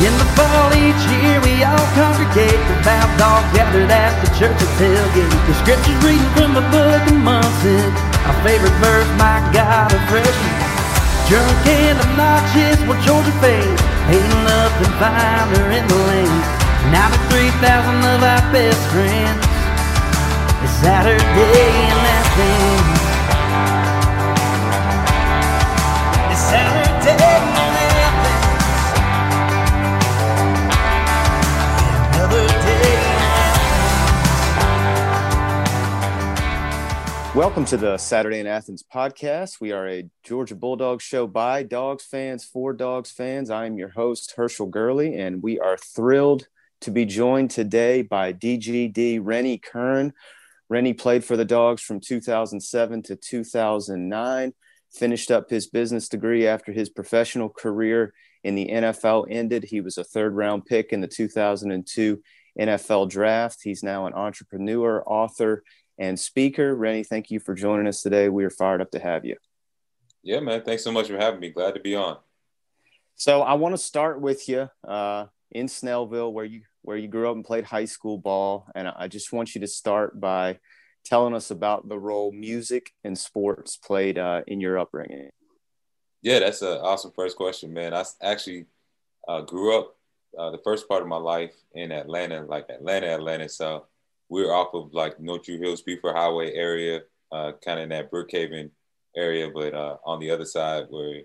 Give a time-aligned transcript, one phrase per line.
[0.00, 4.56] In the fall each year we all congregate The vow all gathered at the church
[4.56, 7.92] of tailgate The scriptures reading from the book of Munson
[8.24, 10.56] Our favorite verse, my God, a freshman
[11.28, 13.36] Drunk and obnoxious, we're Georgia
[14.08, 16.40] Hating up and finer in the lane
[16.88, 17.60] Now the 3,000
[18.16, 19.44] of our best friends.
[20.64, 22.71] It's Saturday in Athens It's
[37.34, 39.58] Welcome to the Saturday in Athens podcast.
[39.58, 43.48] We are a Georgia Bulldogs show by Dogs fans for Dogs fans.
[43.48, 46.46] I am your host, Herschel Gurley, and we are thrilled
[46.82, 50.12] to be joined today by DGD Rennie Curran.
[50.68, 54.52] Rennie played for the Dogs from 2007 to 2009,
[54.92, 58.12] finished up his business degree after his professional career
[58.44, 59.64] in the NFL ended.
[59.64, 62.22] He was a third round pick in the 2002
[62.60, 63.60] NFL draft.
[63.62, 65.64] He's now an entrepreneur, author,
[66.02, 66.74] and speaker.
[66.74, 68.28] Rennie, thank you for joining us today.
[68.28, 69.36] We are fired up to have you.
[70.24, 70.62] Yeah, man.
[70.62, 71.50] Thanks so much for having me.
[71.50, 72.16] Glad to be on.
[73.14, 77.30] So I want to start with you uh, in Snellville, where you where you grew
[77.30, 80.58] up and played high school ball, and I just want you to start by
[81.04, 85.30] telling us about the role music and sports played uh, in your upbringing.
[86.20, 87.94] Yeah, that's an awesome first question, man.
[87.94, 88.66] I actually
[89.28, 89.96] uh, grew up
[90.36, 93.48] uh, the first part of my life in Atlanta, like Atlanta, Atlanta.
[93.48, 93.86] So
[94.32, 98.70] were off of like North Hills, Buford Highway area, uh, kind of in that Brookhaven
[99.14, 101.16] area, but uh, on the other side where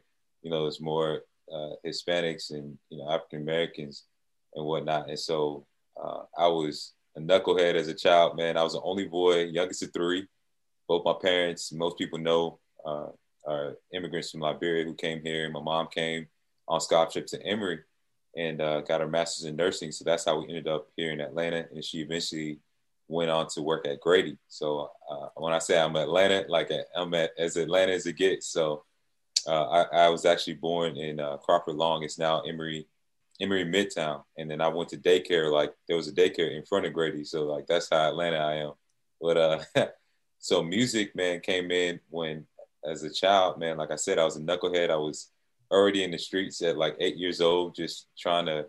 [0.41, 1.21] you know there's more
[1.51, 4.03] uh, Hispanics and you know African Americans
[4.55, 5.07] and whatnot.
[5.09, 5.65] And so
[6.01, 8.57] uh, I was a knucklehead as a child, man.
[8.57, 10.27] I was the only boy, youngest of three.
[10.87, 13.07] Both my parents, most people know, uh,
[13.45, 15.45] are immigrants from Liberia who came here.
[15.45, 16.27] And my mom came
[16.67, 17.79] on scholarship to Emory
[18.35, 19.91] and uh, got her master's in nursing.
[19.91, 21.65] So that's how we ended up here in Atlanta.
[21.73, 22.59] And she eventually
[23.07, 24.37] went on to work at Grady.
[24.47, 28.47] So uh, when I say I'm Atlanta, like I'm at, as Atlanta as it gets.
[28.47, 28.83] So
[29.47, 32.03] uh, I, I was actually born in uh, Crawford Long.
[32.03, 32.87] It's now Emory,
[33.39, 34.23] Emory Midtown.
[34.37, 35.51] And then I went to daycare.
[35.51, 37.23] Like there was a daycare in front of Grady.
[37.23, 38.73] So like that's how Atlanta I am.
[39.21, 39.59] But uh,
[40.39, 42.45] so music, man, came in when
[42.85, 43.77] as a child, man.
[43.77, 44.89] Like I said, I was a knucklehead.
[44.89, 45.31] I was
[45.71, 48.65] already in the streets at like eight years old, just trying to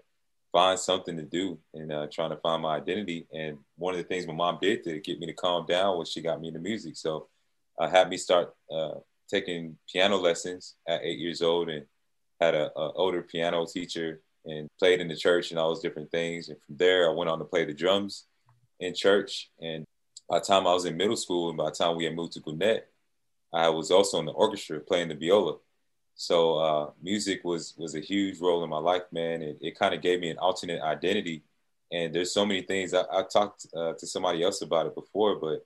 [0.52, 3.26] find something to do and uh, trying to find my identity.
[3.32, 6.10] And one of the things my mom did to get me to calm down was
[6.10, 6.96] she got me into music.
[6.96, 7.28] So
[7.78, 8.94] uh, had me start uh,
[9.28, 11.84] taking piano lessons at eight years old and
[12.40, 16.10] had a, a older piano teacher and played in the church and all those different
[16.10, 16.48] things.
[16.48, 18.26] And from there, I went on to play the drums
[18.80, 19.50] in church.
[19.60, 19.84] And
[20.28, 22.32] by the time I was in middle school and by the time we had moved
[22.34, 22.88] to Gwinnett,
[23.52, 25.56] I was also in the orchestra playing the viola.
[26.20, 29.40] So uh, music was was a huge role in my life, man.
[29.40, 31.44] It, it kind of gave me an alternate identity.
[31.92, 32.92] And there's so many things.
[32.92, 35.64] I, I talked uh, to somebody else about it before, but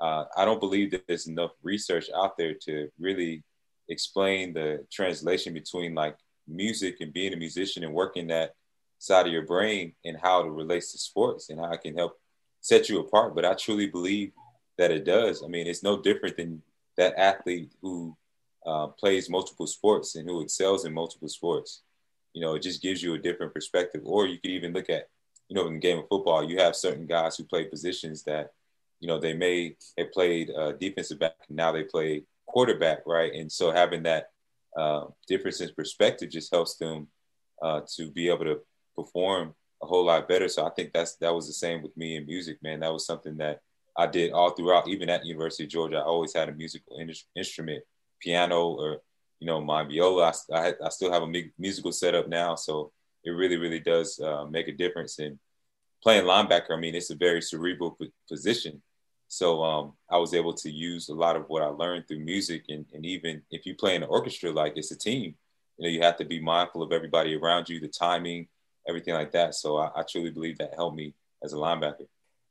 [0.00, 3.44] uh, I don't believe that there's enough research out there to really
[3.88, 6.16] explain the translation between like
[6.48, 8.56] music and being a musician and working that
[8.98, 12.18] side of your brain and how it relates to sports and how it can help
[12.60, 13.36] set you apart.
[13.36, 14.32] But I truly believe
[14.76, 15.44] that it does.
[15.44, 16.62] I mean, it's no different than
[16.96, 18.16] that athlete who
[18.66, 21.82] uh, plays multiple sports and who excels in multiple sports.
[22.32, 24.02] You know, it just gives you a different perspective.
[24.04, 25.08] Or you could even look at,
[25.48, 28.52] you know, in the game of football, you have certain guys who play positions that,
[29.00, 33.32] you know, they may have played uh, defensive back, and now they play quarterback, right?
[33.34, 34.30] And so having that
[34.76, 37.08] uh, difference in perspective just helps them
[37.62, 38.60] uh, to be able to
[38.96, 40.48] perform a whole lot better.
[40.48, 42.80] So I think that's that was the same with me in music, man.
[42.80, 43.60] That was something that
[43.96, 45.98] I did all throughout, even at University of Georgia.
[45.98, 47.84] I always had a musical in- instrument,
[48.24, 49.02] piano or
[49.40, 50.32] you know my viola.
[50.52, 52.92] I, I, I still have a mu- musical setup now, so
[53.24, 55.18] it really, really does uh, make a difference.
[55.18, 55.38] And
[56.02, 57.96] playing linebacker, I mean, it's a very cerebral
[58.28, 58.82] position.
[59.28, 62.64] So um, I was able to use a lot of what I learned through music,
[62.68, 65.34] and, and even if you play in an orchestra, like it's a team,
[65.78, 68.46] you know, you have to be mindful of everybody around you, the timing,
[68.88, 69.54] everything like that.
[69.54, 72.06] So I, I truly believe that helped me as a linebacker.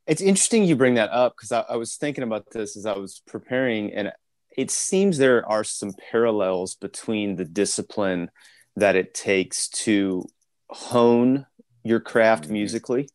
[0.07, 2.97] It's interesting you bring that up because I, I was thinking about this as I
[2.97, 4.11] was preparing, and
[4.57, 8.29] it seems there are some parallels between the discipline
[8.75, 10.25] that it takes to
[10.69, 11.45] hone
[11.83, 12.53] your craft Mm-hmm.
[12.53, 13.09] musically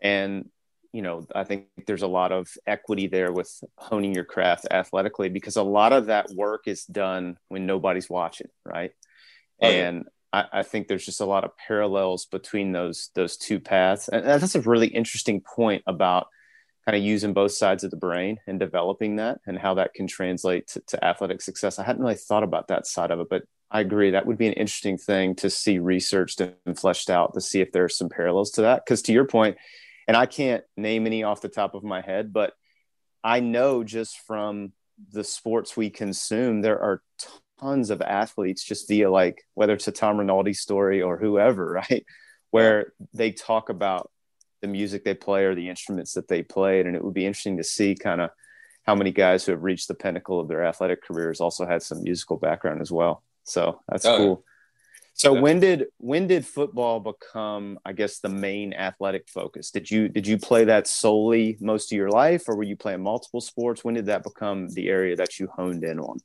[0.00, 0.48] and
[0.92, 5.28] you know i think there's a lot of equity there with honing your craft athletically
[5.28, 8.92] because a lot of that work is done when nobody's watching right
[9.62, 9.88] Oh, yeah.
[9.88, 14.08] and I, I think there's just a lot of parallels between those those two paths
[14.08, 16.26] and that's a really interesting point about
[16.86, 20.06] kind of using both sides of the brain and developing that and how that can
[20.06, 23.42] translate to, to athletic success i hadn't really thought about that side of it but
[23.70, 24.12] I agree.
[24.12, 27.72] That would be an interesting thing to see researched and fleshed out to see if
[27.72, 28.84] there are some parallels to that.
[28.84, 29.56] Because to your point,
[30.06, 32.52] and I can't name any off the top of my head, but
[33.24, 34.72] I know just from
[35.12, 37.02] the sports we consume, there are
[37.60, 42.06] tons of athletes just via like whether it's a Tom Rinaldi story or whoever, right?
[42.50, 44.10] Where they talk about
[44.66, 46.86] the music they play or the instruments that they played.
[46.86, 48.30] And it would be interesting to see kind of
[48.84, 52.02] how many guys who have reached the pinnacle of their athletic careers also had some
[52.02, 53.22] musical background as well.
[53.44, 54.44] So that's Oh, cool.
[55.14, 55.40] So Yeah.
[55.40, 59.70] when did when did football become, I guess, the main athletic focus?
[59.70, 63.02] Did you did you play that solely most of your life, or were you playing
[63.02, 63.82] multiple sports?
[63.82, 66.18] When did that become the area that you honed in on?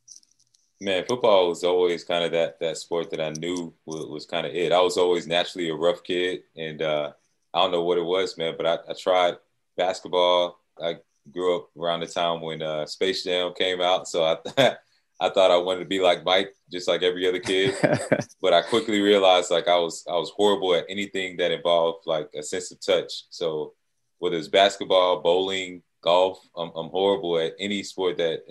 [0.81, 4.45] Man, football was always kind of that that sport that I knew was, was kind
[4.45, 4.71] of it.
[4.73, 7.11] I was always naturally a rough kid, and uh,
[7.53, 8.55] I don't know what it was, man.
[8.57, 9.37] But I, I tried
[9.77, 10.59] basketball.
[10.81, 10.97] I
[11.31, 14.77] grew up around the time when uh, Space Jam came out, so I
[15.21, 17.75] I thought I wanted to be like Mike, just like every other kid.
[18.41, 22.29] but I quickly realized like I was I was horrible at anything that involved like
[22.35, 23.25] a sense of touch.
[23.29, 23.73] So
[24.17, 28.41] whether it's basketball, bowling, golf, I'm, I'm horrible at any sport that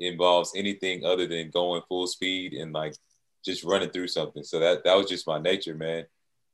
[0.00, 2.96] involves anything other than going full speed and like
[3.44, 4.42] just running through something.
[4.42, 6.06] So that that was just my nature, man.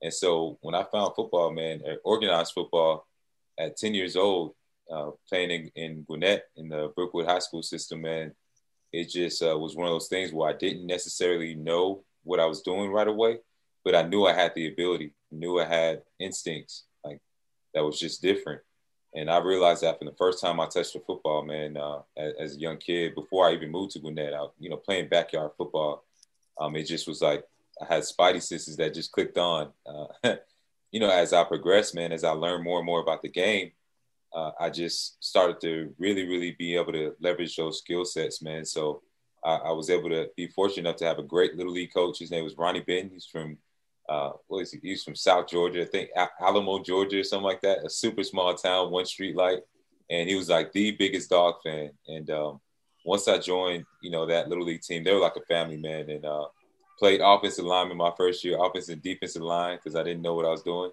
[0.03, 3.07] And so when I found football, man, organized football
[3.59, 4.55] at 10 years old,
[4.93, 8.35] uh, playing in, in Gwinnett in the Brookwood High School system, man,
[8.93, 12.47] it just uh, was one of those things where I didn't necessarily know what I
[12.47, 13.39] was doing right away,
[13.85, 17.21] but I knew I had the ability, knew I had instincts like
[17.73, 18.61] that was just different.
[19.15, 22.33] And I realized that from the first time I touched the football, man, uh, as,
[22.39, 25.53] as a young kid, before I even moved to Gwinnett, I, you know, playing backyard
[25.57, 26.05] football,
[26.59, 27.45] um, it just was like
[27.83, 29.73] I had spidey senses that just clicked on.
[29.85, 30.35] Uh,
[30.93, 33.73] you know, as I progressed, man, as I learned more and more about the game,
[34.33, 38.65] uh, I just started to really, really be able to leverage those skill sets, man.
[38.65, 39.03] So
[39.45, 42.19] I, I, was able to be fortunate enough to have a great little league coach.
[42.19, 43.11] His name was Ronnie Benton.
[43.13, 43.59] He's from,
[44.09, 44.79] uh, what is he?
[44.81, 47.85] He's from South Georgia, I think Alamo, Georgia, or something like that.
[47.85, 49.61] A super small town, one street light.
[50.09, 51.91] And he was like the biggest dog fan.
[52.07, 52.61] And um,
[53.05, 56.09] once I joined, you know, that little league team, they were like a family, man.
[56.09, 56.47] And uh,
[56.99, 60.47] played offensive lineman my first year, offensive and defensive line, because I didn't know what
[60.47, 60.91] I was doing.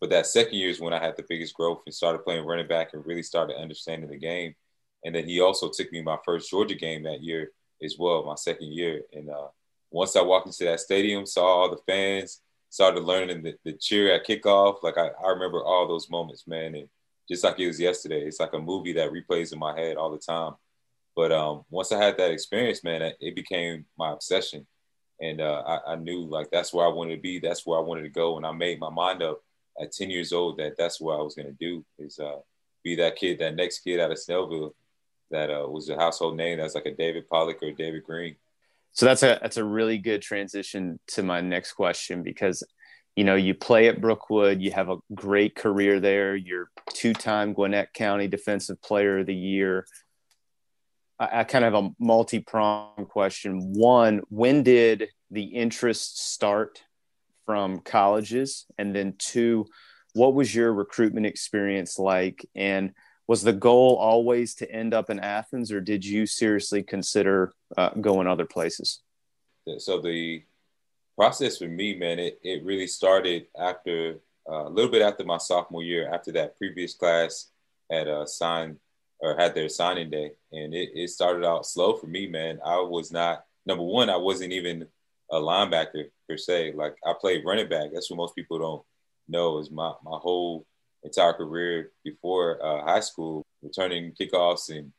[0.00, 2.68] But that second year is when I had the biggest growth and started playing running
[2.68, 4.54] back and really started understanding the game.
[5.04, 7.52] And then he also took me my first Georgia game that year
[7.82, 9.02] as well, my second year.
[9.12, 9.48] And uh,
[9.90, 14.14] once I walked into that stadium, saw all the fans, started learning the, the cheer
[14.14, 14.82] at kickoff.
[14.82, 16.74] Like I, I remember all those moments, man.
[16.74, 16.88] And
[17.28, 20.10] just like it was yesterday, it's like a movie that replays in my head all
[20.10, 20.54] the time.
[21.14, 24.66] But um, once I had that experience, man, it became my obsession.
[25.20, 27.38] And uh, I, I knew like that's where I wanted to be.
[27.38, 28.36] That's where I wanted to go.
[28.36, 29.42] And I made my mind up
[29.80, 32.40] at 10 years old that that's what I was to do is uh,
[32.82, 34.72] be that kid, that next kid out of Snellville
[35.30, 36.58] that uh, was a household name.
[36.58, 38.36] That's like a David Pollack or David Greene.
[38.92, 42.64] So that's a, that's a really good transition to my next question because,
[43.14, 46.34] you know, you play at Brookwood, you have a great career there.
[46.34, 49.86] You're two-time Gwinnett County Defensive Player of the Year.
[51.20, 53.74] I, kind of have a multi-pronged question.
[53.74, 56.82] One, when did the interest start
[57.44, 58.64] from colleges?
[58.78, 59.66] And then two
[60.14, 62.48] what was your recruitment experience like?
[62.54, 62.92] And
[63.26, 67.90] was the goal always to end up in athens or did you seriously consider uh,
[67.90, 69.00] going other places?
[69.78, 70.42] So the
[71.16, 75.36] process for me man it, it really started after uh, a little bit after my
[75.36, 77.50] sophomore year after that previous class
[77.90, 78.78] had uh, signed
[79.22, 82.76] or had their signing day and it, it started out slow for me man i
[82.76, 84.86] was not number one i wasn't even
[85.30, 86.72] a linebacker per se.
[86.74, 87.90] Like I played running back.
[87.92, 88.82] That's what most people don't
[89.28, 90.66] know is my, my whole
[91.02, 94.92] entire career before uh, high school, returning kickoffs and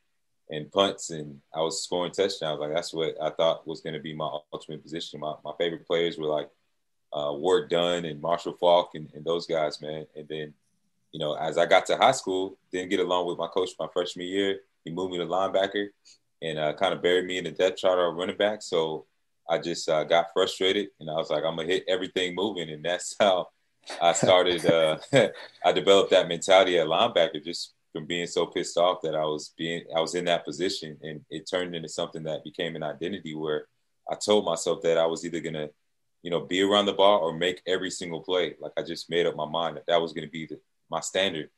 [0.49, 2.59] and punts, and I was scoring touchdowns.
[2.59, 5.21] Like that's what I thought was going to be my ultimate position.
[5.21, 6.49] My, my favorite players were like
[7.13, 10.07] uh, Warrick Dunn and Marshall Faulk and, and those guys, man.
[10.13, 10.53] And then,
[11.11, 13.87] you know, as I got to high school, didn't get along with my coach my
[13.93, 14.59] freshman year.
[14.83, 15.87] He moved me to linebacker
[16.41, 18.61] and uh, kind of buried me in the depth chart of running back.
[18.61, 19.05] So
[19.49, 22.83] I just uh, got frustrated and I was like, I'm gonna hit everything moving, and
[22.83, 23.47] that's how
[24.01, 24.65] I started.
[24.65, 24.97] Uh,
[25.65, 29.53] I developed that mentality at linebacker just from being so pissed off that I was
[29.57, 33.35] being I was in that position, and it turned into something that became an identity
[33.35, 33.65] where
[34.09, 35.69] I told myself that I was either gonna
[36.23, 38.55] you know, be around the ball or make every single play.
[38.59, 40.59] Like I just made up my mind that that was going to be the,
[40.91, 41.49] my standard.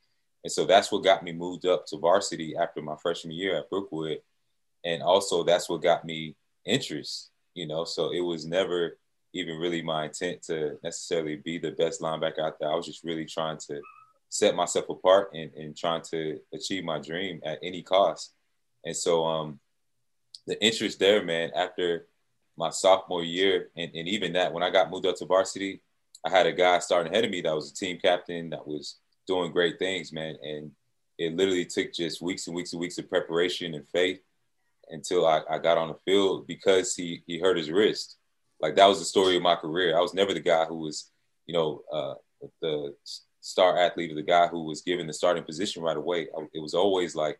[0.44, 3.70] And so that's what got me moved up to varsity after my freshman year at
[3.70, 4.18] Brookwood.
[4.84, 8.98] And also that's what got me interest, you know, so it was never
[9.32, 12.70] even really my intent to necessarily be the best linebacker out there.
[12.70, 13.80] I was just really trying to
[14.28, 18.34] set myself apart and, and trying to achieve my dream at any cost.
[18.84, 19.58] And so um,
[20.46, 22.06] the interest there, man, after
[22.56, 25.80] my sophomore year, and, and even that, when I got moved up to varsity,
[26.24, 28.98] I had a guy starting ahead of me that was a team captain that was
[29.26, 30.36] doing great things, man.
[30.42, 30.70] And
[31.18, 34.20] it literally took just weeks and weeks and weeks of preparation and faith
[34.90, 38.16] until I, I got on the field because he he hurt his wrist.
[38.60, 39.96] Like that was the story of my career.
[39.96, 41.10] I was never the guy who was,
[41.46, 42.14] you know, uh,
[42.60, 42.94] the
[43.40, 46.28] star athlete or the guy who was given the starting position right away.
[46.52, 47.38] It was always like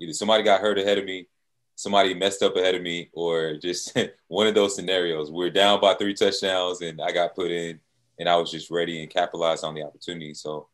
[0.00, 1.28] either somebody got hurt ahead of me,
[1.74, 3.96] somebody messed up ahead of me, or just
[4.28, 5.30] one of those scenarios.
[5.30, 7.80] We are down by three touchdowns and I got put in
[8.18, 10.34] and I was just ready and capitalized on the opportunity.
[10.34, 10.68] So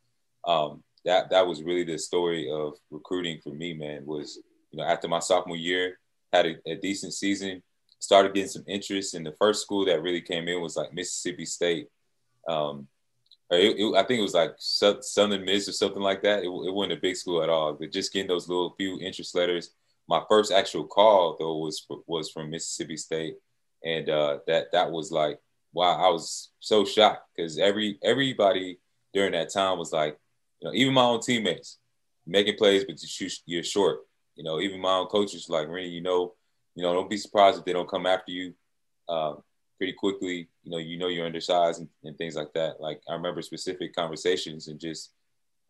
[0.46, 4.84] um, that that was really the story of recruiting for me, man, was you know,
[4.84, 5.98] after my sophomore year,
[6.32, 7.62] had a, a decent season,
[7.98, 9.14] started getting some interest.
[9.14, 11.88] And the first school that really came in was like Mississippi State.
[12.48, 12.88] Um,
[13.50, 16.40] it, it, I think it was like Southern Miss or something like that.
[16.40, 19.34] It, it wasn't a big school at all, but just getting those little few interest
[19.34, 19.70] letters.
[20.08, 23.36] My first actual call though was was from Mississippi State,
[23.84, 25.38] and uh, that that was like
[25.74, 28.78] wow, I was so shocked because every everybody
[29.12, 30.18] during that time was like,
[30.60, 31.78] you know, even my own teammates
[32.26, 34.00] making plays, but you shoot, you're short.
[34.34, 36.34] You know, even my own coaches like Rennie, you know,
[36.74, 38.54] you know, don't be surprised if they don't come after you
[39.08, 39.34] uh,
[39.78, 40.48] pretty quickly.
[40.64, 42.80] You know, you know you're undersized and, and, things like that.
[42.80, 45.12] Like I remember specific conversations and just,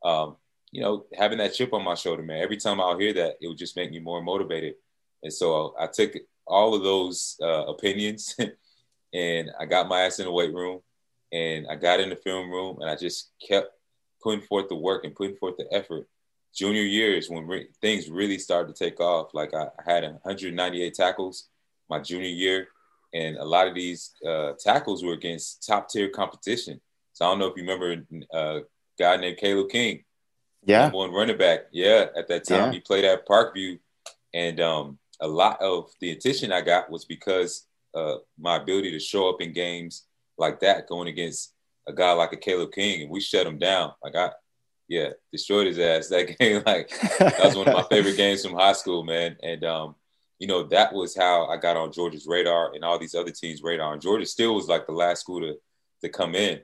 [0.02, 0.36] um,
[0.70, 2.42] you know, having that chip on my shoulder, man.
[2.42, 4.74] Every time I'll hear that, it would just make me more motivated.
[5.22, 6.12] And so I took
[6.46, 8.36] all of those uh, opinions
[9.14, 10.80] and I got my ass in the weight room
[11.32, 13.73] and I got in the film room and I just kept
[14.24, 16.08] putting forth the work and putting forth the effort
[16.54, 19.34] junior year is when re- things really started to take off.
[19.34, 21.48] Like I, I had 198 tackles
[21.90, 22.68] my junior year,
[23.12, 26.80] and a lot of these uh, tackles were against top tier competition.
[27.12, 28.60] So I don't know if you remember a uh,
[28.98, 30.04] guy named Caleb King.
[30.64, 31.66] Yeah, one running back.
[31.72, 32.72] Yeah, at that time yeah.
[32.72, 33.78] he played at Parkview,
[34.32, 38.98] and um, a lot of the attention I got was because uh, my ability to
[38.98, 40.06] show up in games
[40.38, 41.53] like that, going against
[41.86, 43.92] a guy like a Caleb King, and we shut him down.
[44.02, 44.30] Like I,
[44.88, 46.62] yeah, destroyed his ass that game.
[46.66, 49.36] Like that was one of my favorite games from high school, man.
[49.42, 49.94] And um,
[50.38, 53.62] you know, that was how I got on Georgia's radar and all these other teams'
[53.62, 53.92] radar.
[53.92, 55.56] And Georgia still was like the last school to
[56.02, 56.60] to come in.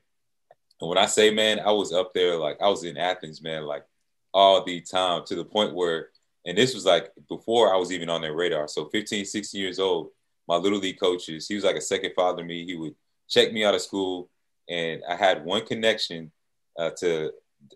[0.80, 3.64] And when I say, man, I was up there, like I was in Athens, man,
[3.64, 3.84] like
[4.32, 6.08] all the time to the point where,
[6.46, 8.66] and this was like before I was even on their radar.
[8.68, 10.10] So 15, 16 years old,
[10.48, 12.64] my little league coaches, he was like a second father to me.
[12.64, 12.94] He would
[13.28, 14.30] check me out of school.
[14.68, 16.30] And I had one connection
[16.78, 17.32] uh, to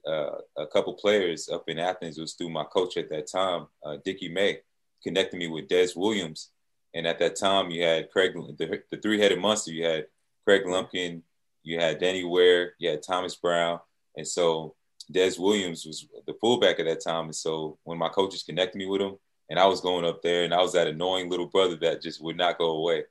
[0.07, 2.19] uh, a couple players up in Athens.
[2.19, 4.61] It was through my coach at that time, uh, Dickie May,
[5.03, 6.51] connected me with Des Williams.
[6.95, 9.73] And at that time, you had Craig, the, the three-headed monster.
[9.73, 10.07] You had
[10.47, 11.23] Kregg Lumpkin,
[11.63, 13.81] you had Danny Ware, you had Thomas Brown,
[14.17, 14.75] and so
[15.11, 17.25] Des Williams was the fullback at that time.
[17.25, 19.17] And so when my coaches connected me with him,
[19.51, 22.23] and I was going up there, and I was that annoying little brother that just
[22.23, 23.05] would not go away,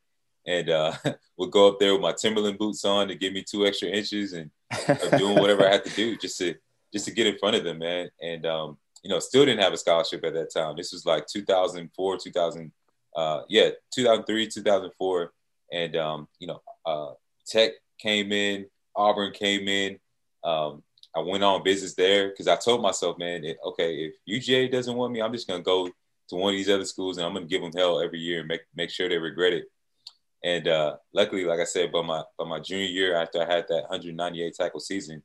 [0.46, 0.94] and uh,
[1.38, 4.34] would go up there with my Timberland boots on to give me two extra inches
[4.34, 4.52] and
[5.18, 6.56] doing whatever I had to do just to
[6.92, 8.10] just to get in front of them, man.
[8.22, 10.76] And um, you know, still didn't have a scholarship at that time.
[10.78, 12.72] This was like 2004, 2000,
[13.16, 15.34] uh, yeah, 2003, 2004,
[15.72, 17.14] and um, you know, uh,
[17.46, 20.00] Tech came in, Auburn came in.
[20.44, 20.84] Um,
[21.16, 24.96] I went on business there because I told myself, man, it, okay, if UGA doesn't
[24.96, 25.88] want me, I'm just gonna go
[26.30, 28.48] to one of these other schools and I'm gonna give them hell every year and
[28.48, 29.66] make make sure they regret it.
[30.44, 33.66] And uh, luckily, like I said, by my by my junior year, after I had
[33.70, 35.24] that 198 tackle season,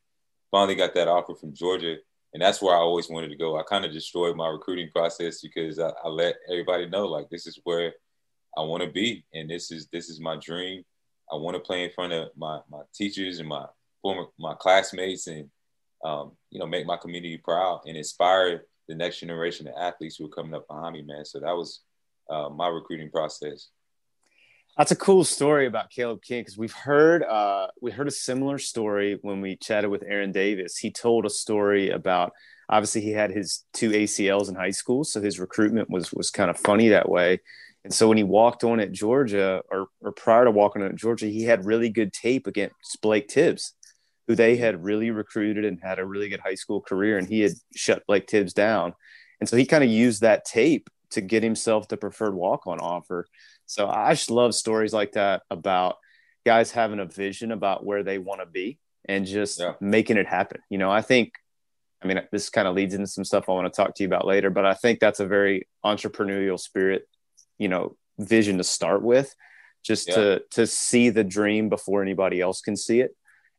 [0.51, 1.97] finally got that offer from Georgia,
[2.33, 3.59] and that's where I always wanted to go.
[3.59, 7.47] I kind of destroyed my recruiting process because I, I, let everybody know like this
[7.47, 7.95] is where
[8.57, 10.85] I want to be, and this is this is my dream.
[11.33, 13.67] I want to play in front of my my teachers and my
[14.03, 15.51] former my classmates, and
[16.05, 20.27] um, you know make my community proud and inspire the next generation of athletes who
[20.27, 21.25] are coming up behind me, man.
[21.25, 21.81] So that was
[22.31, 23.69] uh, my recruiting process.
[24.79, 28.59] That's a cool story about Caleb King because we've heard uh, we heard a similar
[28.59, 30.79] story when we chatted with Aaron Davis.
[30.79, 32.33] He told a story about
[32.69, 36.49] obviously he had his two ACLs in high school, so his recruitment was was kind
[36.49, 37.41] of funny that way.
[37.83, 40.95] And so when he walked on at Georgia, or or prior to walking on at
[40.95, 43.75] Georgia, he had really good tape against Blake Tibbs,
[44.29, 47.41] who they had really recruited and had a really good high school career, and he
[47.41, 48.95] had shut Blake Tibbs down.
[49.41, 52.79] And so he kind of used that tape to get himself the preferred walk on
[52.81, 53.27] offer.
[53.67, 55.97] So I just love stories like that about
[56.45, 59.75] guys having a vision about where they want to be and just Yeah.
[59.81, 60.61] making it happen.
[60.71, 61.33] You know, I think,
[62.03, 64.07] I mean, this kind of leads into some stuff I want to talk to you
[64.07, 67.09] about later, but I think that's a very entrepreneurial spirit,
[67.59, 69.35] you know, vision to start with,
[69.83, 70.15] just Yeah.
[70.15, 73.13] to to see the dream before anybody else can see it,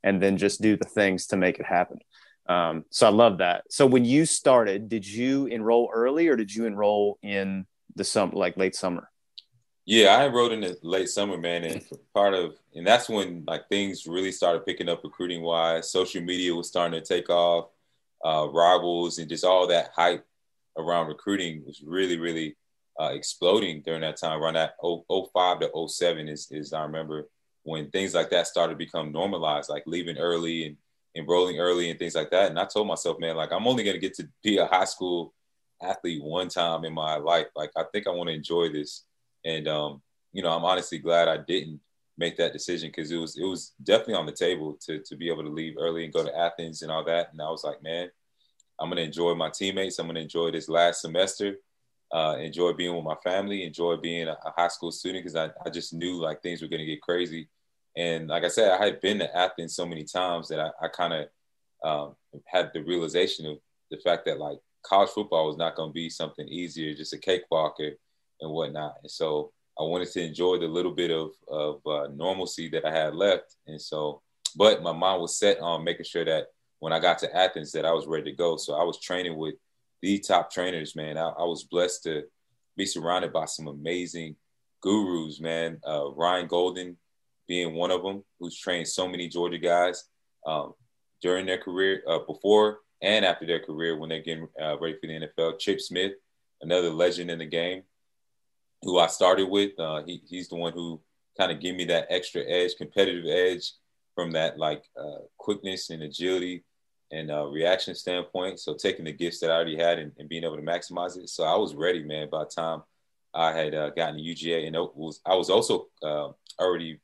[0.03, 1.99] and then just do the things to make it happen.
[2.49, 3.65] Um, so I love that.
[3.69, 8.33] So when you started, did you enroll early or did you enroll in the summer,
[8.33, 9.09] like late summer?
[9.85, 11.81] Yeah, I enrolled in the late summer, man, and
[12.13, 15.91] part of and that's when like things really started picking up recruiting wise.
[15.91, 17.69] Social media was starting to take off,
[18.25, 20.25] uh, rivals and just all that hype
[20.77, 22.55] around recruiting was really, really
[22.99, 24.41] uh, exploding during that time.
[24.41, 27.29] Around that 05 to 07 is, is I remember
[27.63, 30.77] when things like that started to become normalized, like leaving early and
[31.19, 32.49] enrolling early and things like that.
[32.49, 35.33] And I told myself, man, like I'm only gonna get to be a high school
[35.81, 37.47] athlete one time in my life.
[37.55, 39.05] Like I think I want to enjoy this.
[39.45, 40.01] And um,
[40.33, 41.79] you know, I'm honestly glad I didn't
[42.17, 45.29] make that decision because it was it was definitely on the table to to be
[45.29, 47.31] able to leave early and go to Athens and all that.
[47.31, 48.09] And I was like, man,
[48.79, 49.99] I'm gonna enjoy my teammates.
[49.99, 51.57] I'm gonna enjoy this last semester.
[52.11, 53.63] Uh, enjoy being with my family.
[53.63, 56.67] Enjoy being a, a high school student because I, I just knew like things were
[56.67, 57.49] gonna get crazy.
[57.95, 60.87] And like I said, I had been to Athens so many times that I, I
[60.87, 61.27] kind of
[61.83, 62.15] um,
[62.45, 63.57] had the realization of
[63.91, 67.17] the fact that like college football was not going to be something easier, just a
[67.17, 67.91] cakewalk or,
[68.41, 68.95] and whatnot.
[69.01, 72.91] And so I wanted to enjoy the little bit of, of uh, normalcy that I
[72.91, 73.55] had left.
[73.67, 74.21] And so,
[74.55, 76.47] but my mind was set on making sure that
[76.79, 78.57] when I got to Athens that I was ready to go.
[78.57, 79.55] So I was training with
[80.01, 81.17] the top trainers, man.
[81.17, 82.23] I, I was blessed to
[82.77, 84.35] be surrounded by some amazing
[84.81, 85.79] gurus, man.
[85.85, 86.97] Uh, Ryan Golden
[87.49, 90.05] being one of them, who's trained so many Georgia guys
[90.45, 90.73] um,
[91.21, 95.07] during their career, uh, before and after their career when they're getting uh, ready for
[95.07, 95.59] the NFL.
[95.59, 96.13] Chip Smith,
[96.61, 97.83] another legend in the game,
[98.83, 99.77] who I started with.
[99.79, 101.01] Uh, he, he's the one who
[101.37, 103.73] kind of gave me that extra edge, competitive edge
[104.15, 106.63] from that like uh, quickness and agility
[107.11, 108.59] and uh, reaction standpoint.
[108.59, 111.29] So taking the gifts that I already had and, and, being able to maximize it.
[111.29, 112.29] So I was ready, man.
[112.29, 112.83] By the time
[113.33, 115.87] I had uh, gotten to UGA, and was I was also
[116.59, 116.99] already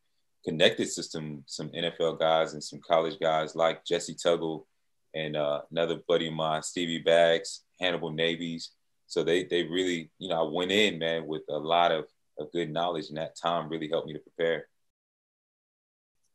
[0.45, 4.65] connected to some some NFL guys and some college guys like Jessie Tuggle
[5.13, 8.71] and uh, another buddy of mine, Stevie Baggs, Hannibal Navies.
[9.07, 12.05] So they they really, you know, I went in, man, with a lot of,
[12.39, 14.67] of good knowledge, and that time really helped me to prepare.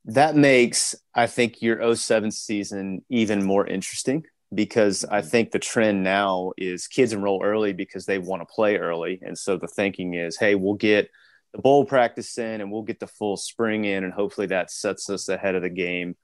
[0.07, 6.03] That makes, I think, your 07 season even more interesting because I think the trend
[6.03, 9.21] now is kids enroll early because they want to play early.
[9.23, 11.11] And so the thinking is, hey, we'll get
[11.53, 15.11] the bowl practice in and we'll get the full spring in, and hopefully that sets
[15.11, 16.17] us ahead of the game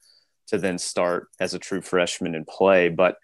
[0.49, 2.89] to then start as a true freshman and play.
[2.89, 3.17] But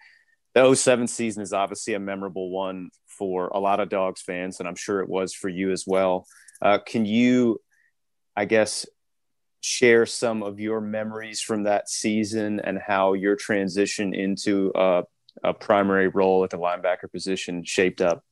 [0.53, 4.67] the 07 season is obviously a memorable one for a lot of Dogs fans, and
[4.67, 6.27] I'm sure it was for you as well.
[6.61, 7.59] Uh, can you,
[8.35, 8.85] I guess,
[9.61, 15.03] share some of your memories from that season and how your transition into a,
[15.43, 18.23] a primary role at the linebacker position shaped up?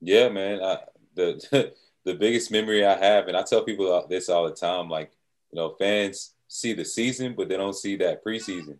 [0.00, 0.60] Yeah, man.
[0.62, 0.78] I,
[1.14, 1.72] the
[2.08, 5.12] the biggest memory I have, and I tell people this all the time, like
[5.52, 8.78] you know, fans see the season, but they don't see that preseason.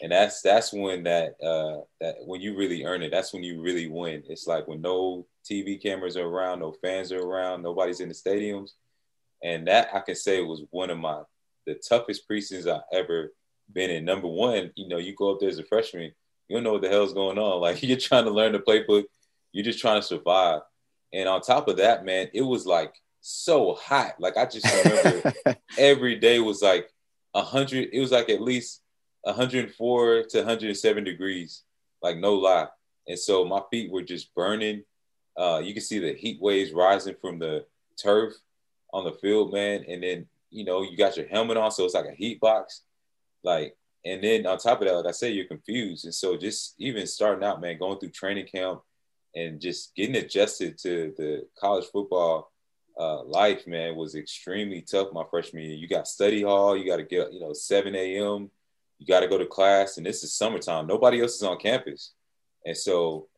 [0.00, 3.10] And that's that's when that uh, that when you really earn it.
[3.10, 4.22] That's when you really win.
[4.28, 8.14] It's like when no TV cameras are around, no fans are around, nobody's in the
[8.14, 8.70] stadiums,
[9.42, 11.22] and that I can say was one of my
[11.66, 13.32] the toughest preseasons I ever
[13.72, 14.04] been in.
[14.04, 16.12] Number one, you know, you go up there as a freshman,
[16.48, 17.60] you don't know what the hell's going on.
[17.66, 19.04] Like you're trying to learn the playbook,
[19.52, 20.62] you're just trying to survive.
[21.12, 24.14] And on top of that, man, it was like so hot.
[24.18, 25.34] Like I just remember
[25.78, 26.90] every day was like
[27.34, 27.88] a hundred.
[27.92, 28.82] It was like at least
[29.22, 31.62] 104 to 107 degrees,
[32.02, 32.68] like no lie.
[33.08, 34.84] And so my feet were just burning.
[35.36, 37.66] Uh, you can see the heat waves rising from the
[38.00, 38.32] turf
[38.92, 39.84] on the field, man.
[39.88, 42.82] And then you know you got your helmet on, so it's like a heat box.
[43.42, 46.04] Like, and then on top of that, like I said, you're confused.
[46.04, 48.80] And so just even starting out, man, going through training camp
[49.36, 52.50] and just getting adjusted to the college football
[52.98, 55.74] uh, life, man, was extremely tough my freshman year.
[55.74, 58.50] You got study hall, you got to get, you know, 7 a.m.,
[58.98, 60.86] you got to go to class, and this is summertime.
[60.86, 62.14] Nobody else is on campus.
[62.64, 63.28] And so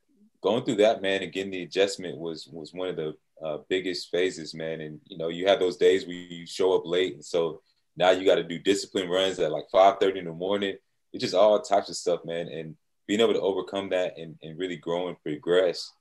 [0.41, 4.11] going through that, man, and getting the adjustment was was one of the uh, biggest
[4.11, 4.81] phases, man.
[4.81, 7.15] And, you know, you have those days where you show up late.
[7.15, 7.61] And so
[7.97, 10.77] now you got to do discipline runs at like 5.30 in the morning.
[11.13, 12.49] It's just all types of stuff, man.
[12.49, 12.77] And
[13.09, 15.93] being able to overcome that and, and really grow and progress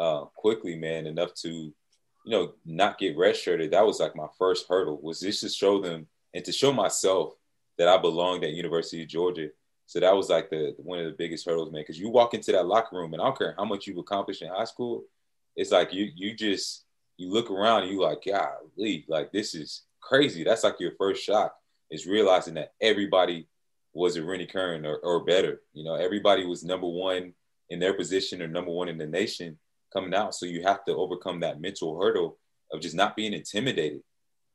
[0.00, 1.74] uh, quickly, man, enough to, you
[2.26, 3.70] know, not get redshirted.
[3.70, 7.34] That was like my first hurdle was just to show them and to show myself
[7.78, 9.50] that I belonged at University of Georgia.
[9.86, 11.82] So that was like the one of the biggest hurdles, man.
[11.82, 14.40] Because you walk into that locker room, and I don't care how much you've accomplished
[14.40, 15.04] in high school,
[15.56, 16.84] it's like you you just
[17.18, 20.42] you look around and you like, golly, like this is crazy.
[20.42, 21.54] That's like your first shock
[21.90, 23.46] is realizing that everybody
[23.94, 25.62] was a Rennie Curran or, or better.
[25.72, 27.32] You know, everybody was number one
[27.70, 29.58] in their position or number one in the nation
[29.92, 30.34] coming out.
[30.34, 32.38] So you have to overcome that mental hurdle
[32.72, 34.02] of just not being intimidated.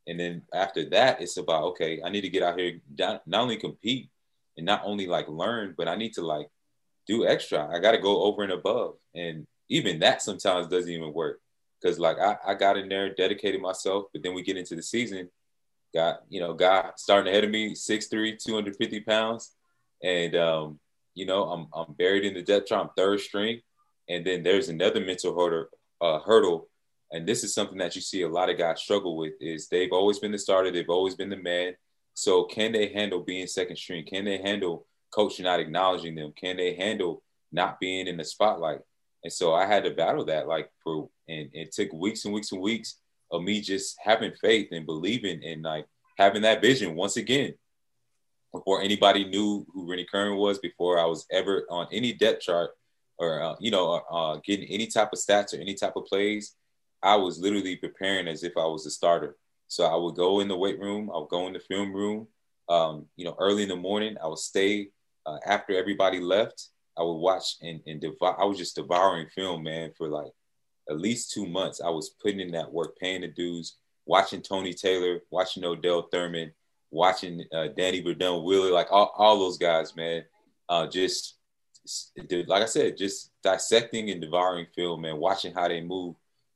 [0.08, 3.58] And then after that, it's about okay, I need to get out here, not only
[3.58, 4.10] compete
[4.58, 6.50] and not only like learn, but I need to like
[7.08, 7.68] do extra.
[7.74, 8.96] I got to go over and above.
[9.16, 11.40] And even that sometimes doesn't even work
[11.82, 14.84] because like I, I got in there, dedicated myself, but then we get into the
[14.84, 15.30] season,
[15.94, 19.56] got you know, guy starting ahead of me, 6'3", 250 pounds,
[20.04, 20.80] and um,
[21.16, 23.62] you know, I'm I'm buried in the depth chart, I'm third string,
[24.08, 25.66] and then there's another mental hurdle,
[26.02, 26.70] uh, hurdle,
[27.12, 29.92] and this is something that you see a lot of guys struggle with is they've
[29.92, 31.74] always been the starter, they've always been the man.
[32.14, 34.06] So can they handle being second string?
[34.06, 36.34] Can they handle coach not acknowledging them?
[36.36, 38.80] Can they handle not being in the spotlight?
[39.24, 42.52] And so I had to battle that like for and it took weeks and weeks
[42.52, 42.98] and weeks
[43.32, 45.86] of me just having faith and believing and like
[46.18, 47.54] having that vision once again.
[48.52, 52.72] Before anybody knew who Rennie Curran was, before I was ever on any depth chart
[53.18, 56.56] or uh, you know uh, getting any type of stats or any type of plays,
[57.04, 59.36] I was literally preparing as if I was a starter.
[59.68, 62.28] So I would go in the weight room, I would go in the film room,
[62.70, 64.18] um, you know, early in the morning.
[64.24, 64.90] I would stay
[65.28, 69.64] uh, after everybody left I would watch and, and devour, I was just devouring film,
[69.64, 70.32] man, for like
[70.90, 71.82] at least two months.
[71.82, 73.76] I was putting in that work, paying the dues,
[74.06, 76.52] watching Tony Taylor, watching Odell Thurman,
[76.92, 80.24] watching uh, Danny Verdun Wheeler, like all, all those guys, man.
[80.68, 81.36] Uh, just
[82.48, 86.16] like I said, just dissecting and devouring film, man, watching how they move,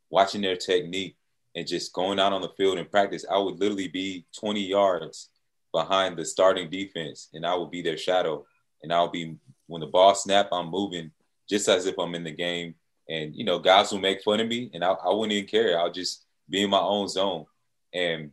[0.10, 1.16] watching their technique,
[1.56, 3.26] and just going out on the field and practice.
[3.30, 5.30] I would literally be 20 yards
[5.72, 8.46] behind the starting defense, and I would be their shadow,
[8.82, 9.36] and I'll be
[9.68, 11.12] when the ball snap, I'm moving
[11.50, 12.76] just as if I'm in the game.
[13.10, 15.80] And you know, guys will make fun of me, and I, I wouldn't even care.
[15.80, 17.46] I'll just be in my own zone.
[17.94, 18.32] And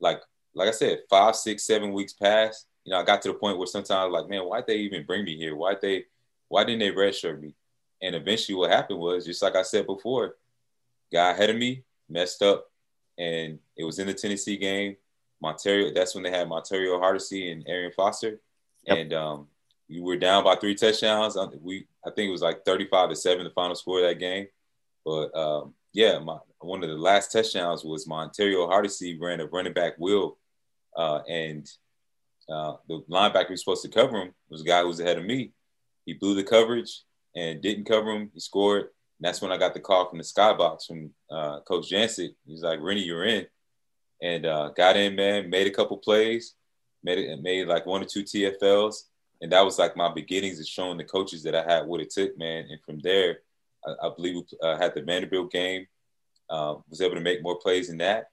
[0.00, 0.20] like
[0.54, 2.66] like I said, five, six, seven weeks passed.
[2.84, 5.24] You know, I got to the point where sometimes like, man, why'd they even bring
[5.24, 5.56] me here?
[5.56, 6.04] Why'd they
[6.48, 7.54] why didn't they redshirt me?
[8.02, 10.36] And eventually what happened was just like I said before,
[11.12, 12.66] guy ahead of me messed up
[13.18, 14.96] and it was in the Tennessee game.
[15.42, 18.40] Montario, that's when they had Montario Hardesty and Arian Foster.
[18.86, 18.98] Yep.
[18.98, 19.46] And um,
[19.88, 21.36] we were down by three touchdowns.
[21.60, 24.46] We I think it was like 35 to seven, the final score of that game.
[25.04, 29.72] But um, yeah, my, one of the last touchdowns was Montario Hardesty ran a running
[29.72, 30.38] back wheel,
[30.96, 31.68] uh, and
[32.48, 35.24] uh, the linebacker who's supposed to cover him was a guy who was ahead of
[35.24, 35.52] me.
[36.06, 37.02] He blew the coverage
[37.34, 38.30] and didn't cover him.
[38.34, 38.82] He scored.
[38.82, 42.34] And that's when I got the call from the skybox from uh, Coach Jancek.
[42.46, 43.46] He's like, "Rennie, you're in,"
[44.22, 45.50] and uh, got in, man.
[45.50, 46.54] Made a couple plays,
[47.02, 49.04] made it, made like one or two TFLs
[49.40, 52.10] and that was like my beginnings of showing the coaches that I had what it
[52.10, 52.66] took, man.
[52.70, 53.38] And from there,
[53.86, 55.86] I, I believe we uh, had the Vanderbilt game,
[56.50, 58.26] uh, was able to make more plays in that.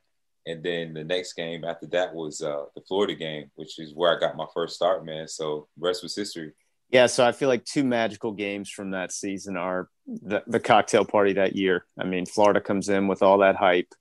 [0.48, 4.16] And then the next game after that was uh, the Florida game, which is where
[4.16, 5.28] I got my first start, man.
[5.28, 6.54] So rest was history.
[6.90, 11.06] Yeah, so I feel like two magical games from that season are the, the cocktail
[11.06, 11.86] party that year.
[11.98, 13.94] I mean, Florida comes in with all that hype,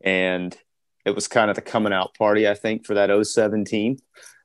[0.00, 0.56] and
[1.04, 3.98] it was kind of the coming out party, I think, for that 07 team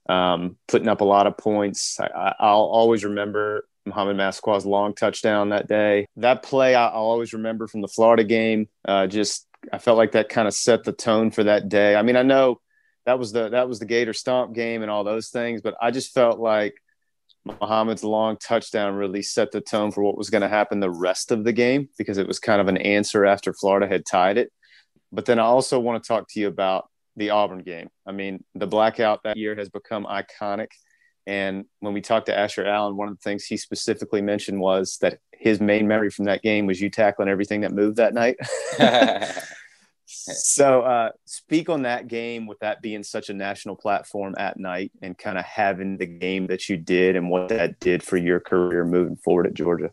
[0.09, 1.99] um, putting up a lot of points.
[1.99, 6.07] I, will always remember Mohamed Massaquoi's long touchdown that day.
[6.17, 8.67] That play I'll always remember from the Florida game.
[8.87, 11.95] Uh, just I felt like that kind of set the tone for that day.
[11.95, 12.59] I mean, I know
[13.05, 15.91] that was the that was the Gator Stomp game and all those things, but I
[15.91, 16.75] just felt like
[17.45, 21.31] Mohamed's long touchdown really set the tone for what was going to happen the rest
[21.31, 24.51] of the game because it was kind of an answer after Florida had tied it.
[25.11, 27.89] But then I also want to talk to you about the Auburn game.
[28.05, 30.69] I mean, the blackout that year has become iconic.
[31.27, 34.97] And when we talked to Asher Allen, one of the things he specifically mentioned was
[35.01, 38.37] that his main memory from that game was you tackling everything that moved that night.
[40.05, 44.91] so, uh, speak on that game with that being such a national platform at night
[45.01, 48.39] and kind of having the game that you did and what that did for your
[48.39, 49.91] career moving forward at Georgia.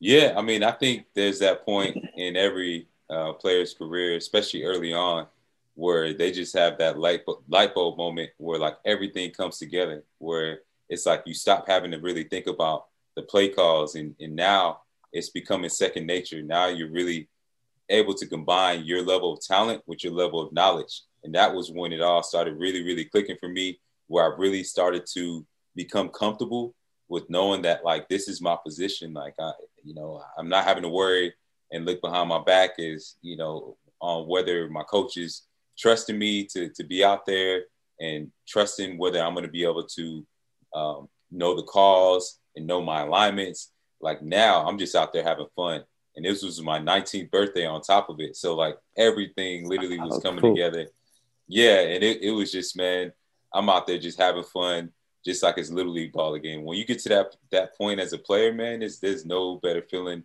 [0.00, 4.92] Yeah, I mean, I think there's that point in every uh, player's career, especially early
[4.92, 5.26] on,
[5.78, 10.02] where they just have that light bulb, light bulb moment where like everything comes together
[10.18, 14.34] where it's like you stop having to really think about the play calls and, and
[14.34, 14.80] now
[15.12, 16.42] it's becoming second nature.
[16.42, 17.28] Now you're really
[17.88, 21.02] able to combine your level of talent with your level of knowledge.
[21.22, 24.64] And that was when it all started really really clicking for me where i really
[24.64, 26.74] started to become comfortable
[27.08, 29.12] with knowing that like this is my position.
[29.12, 29.52] Like i
[29.84, 31.32] you know i'm not having to worry
[31.70, 35.42] and look behind my back is you know on whether my coaches
[35.78, 37.64] trusting me to to be out there
[38.00, 40.26] and trusting whether I'm going to be able to
[40.74, 43.72] um, know the calls and know my alignments.
[44.00, 45.82] Like now, I'm just out there having fun,
[46.16, 48.36] and this was my 19th birthday on top of it.
[48.36, 50.54] So like everything literally was oh, coming cool.
[50.54, 50.86] together.
[51.48, 53.12] Yeah, and it, it was just man,
[53.52, 54.92] I'm out there just having fun,
[55.24, 56.62] just like it's little league ball again.
[56.62, 59.82] When you get to that that point as a player, man, there's there's no better
[59.82, 60.22] feeling,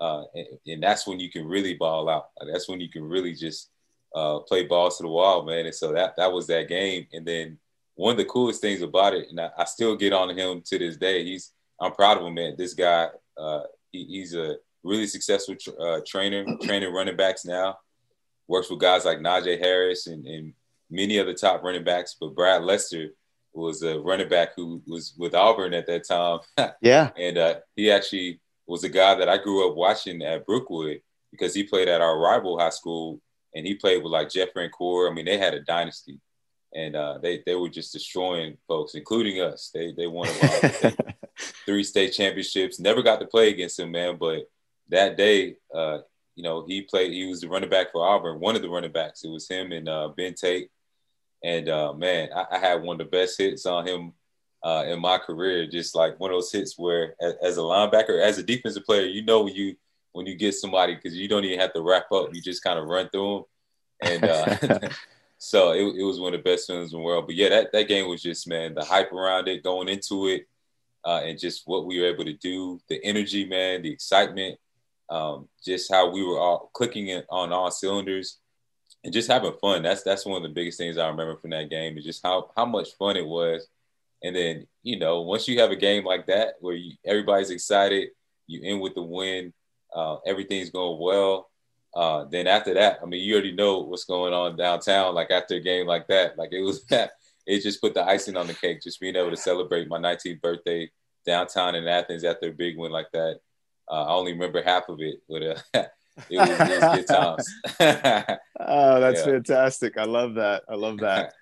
[0.00, 2.30] uh, and, and, that's when you can really ball out.
[2.50, 3.70] That's when you can really just
[4.14, 5.66] uh, play balls to the wall, man.
[5.66, 7.06] And so that that was that game.
[7.12, 7.58] And then
[7.94, 10.78] one of the coolest things about it, and I, I still get on him to
[10.78, 11.24] this day.
[11.24, 12.54] He's I'm proud of him, man.
[12.56, 17.78] This guy, uh, he, he's a really successful tra- uh, trainer, training running backs now.
[18.48, 20.52] Works with guys like Najee Harris and, and
[20.90, 22.16] many other top running backs.
[22.20, 23.08] But Brad Lester
[23.52, 26.40] was a running back who was with Auburn at that time.
[26.80, 31.00] yeah, and uh, he actually was a guy that I grew up watching at Brookwood
[31.30, 33.20] because he played at our rival high school
[33.54, 35.08] and he played with like Jeff Core.
[35.08, 36.20] I mean, they had a dynasty,
[36.74, 39.70] and uh, they they were just destroying folks, including us.
[39.72, 40.28] They they won
[41.66, 42.80] three state championships.
[42.80, 44.16] Never got to play against him, man.
[44.18, 44.50] But
[44.88, 45.98] that day, uh,
[46.34, 47.12] you know, he played.
[47.12, 49.24] He was the running back for Auburn, one of the running backs.
[49.24, 50.70] It was him and uh, Ben Tate.
[51.44, 54.12] And uh, man, I, I, had one of the best hits on him
[54.62, 55.66] uh, in my career.
[55.66, 59.06] Just like one of those hits where, as, as a linebacker, as a defensive player,
[59.06, 59.74] you know when you
[60.12, 62.34] when you get somebody because you don't even have to wrap up.
[62.34, 63.46] You just kind of run through
[64.00, 64.12] them.
[64.12, 64.88] And uh,
[65.38, 67.26] so it, it, was one of the best films in the world.
[67.26, 70.46] But yeah, that, that game was just, man, the hype around it, going into it,
[71.04, 74.58] uh, and just what we were able to do, the energy, man, the excitement,
[75.10, 78.38] um, just how we were all clicking it on all cylinders
[79.04, 79.82] and just having fun.
[79.82, 82.50] That's that's one of the biggest things I remember from that game is just how
[82.56, 83.66] how much fun it was.
[84.22, 88.10] And then, you know, once you have a game like that where you, everybody's excited,
[88.46, 89.52] you end with the win,
[89.94, 91.48] uh, everything's going well.
[91.94, 95.14] Uh, then after that, I mean, you already know what's going on downtown.
[95.14, 97.12] Like after a game like that, like it was that
[97.46, 98.82] it just put the icing on the cake.
[98.82, 100.90] Just being able to celebrate my 19th birthday
[101.26, 103.40] downtown in Athens after a big win like that.
[103.90, 105.58] Uh, I only remember half of it, but uh,
[106.30, 107.54] it, was, it was good times.
[108.60, 109.32] oh, that's yeah.
[109.32, 109.98] fantastic!
[109.98, 110.62] I love that.
[110.68, 111.34] I love that.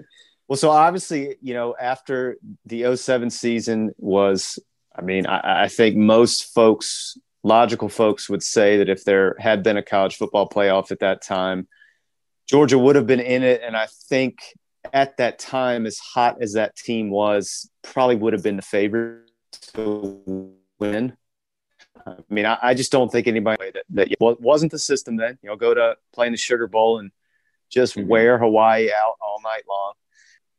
[0.48, 2.36] Well, so obviously, you know, after
[2.66, 4.58] the 07 season was,
[4.92, 9.62] I mean, I, I think most folks logical folks would say that if there had
[9.62, 11.68] been a college football playoff at that time,
[12.46, 13.62] Georgia would have been in it.
[13.64, 14.38] And I think
[14.92, 19.31] at that time, as hot as that team was, probably would have been the favorite
[19.74, 21.16] to win.
[22.07, 25.38] I mean, I, I just don't think anybody that, that wasn't the system then.
[25.42, 27.11] You know, go to playing the Sugar Bowl and
[27.70, 28.09] just mm-hmm.
[28.09, 29.92] wear Hawaii out all night long.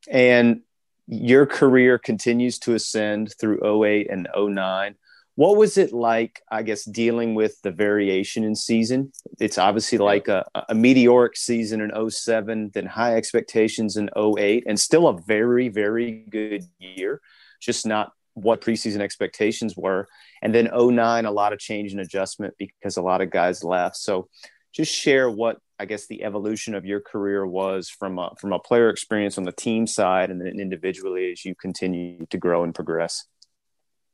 [0.10, 0.62] And
[1.08, 4.96] your career continues to ascend through 08 and 09
[5.42, 9.12] what was it like i guess dealing with the variation in season?
[9.40, 14.80] It's obviously like a, a meteoric season in 07 then high expectations in 08 and
[14.80, 17.22] still a very very good year
[17.60, 20.08] just not what preseason expectations were.
[20.42, 23.98] And then 09 a lot of change and adjustment because a lot of guys left.
[23.98, 24.30] So
[24.74, 28.60] just share what i guess the evolution of your career was from a, from a
[28.60, 32.76] player experience on the team side and then individually as you continue to grow and
[32.76, 33.26] progress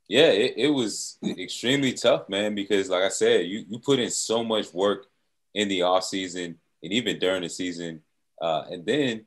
[0.08, 4.10] yeah, it, it was extremely tough, man, because like I said, you, you put in
[4.10, 5.06] so much work
[5.54, 8.00] in the off season and even during the season.
[8.40, 9.26] Uh, and then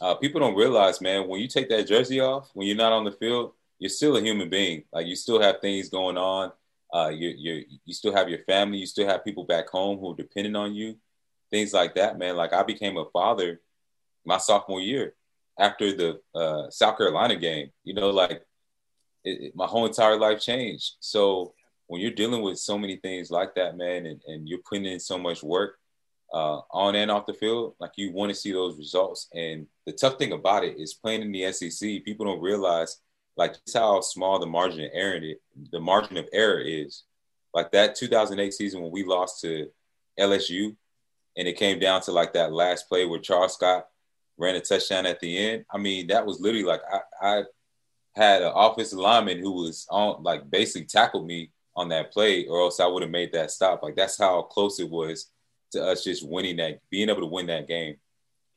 [0.00, 3.04] uh, people don't realize, man, when you take that jersey off, when you're not on
[3.04, 4.84] the field, you're still a human being.
[4.92, 6.52] Like you still have things going on.
[6.94, 8.78] Uh, you you you still have your family.
[8.78, 10.96] You still have people back home who are dependent on you.
[11.50, 12.36] Things like that, man.
[12.36, 13.60] Like I became a father
[14.24, 15.14] my sophomore year
[15.58, 17.70] after the uh, South Carolina game.
[17.82, 18.46] You know, like
[19.24, 20.94] it, it, my whole entire life changed.
[21.00, 21.54] So
[21.86, 25.00] when you're dealing with so many things like that, man, and, and you're putting in
[25.00, 25.78] so much work
[26.32, 29.28] uh, on and off the field, like you want to see those results.
[29.34, 32.98] And the tough thing about it is playing in the SEC, people don't realize
[33.36, 35.20] like just how small the margin of error
[35.70, 37.04] the margin of error is.
[37.54, 39.68] Like that 2008 season when we lost to
[40.18, 40.74] LSU,
[41.36, 43.88] and it came down to like that last play where Charles Scott
[44.38, 45.64] ran a touchdown at the end.
[45.70, 47.42] I mean, that was literally like I, I
[48.14, 52.60] had an offensive lineman who was on like basically tackled me on that play, or
[52.60, 53.82] else I would have made that stop.
[53.82, 55.30] Like that's how close it was
[55.72, 57.96] to us just winning that, being able to win that game.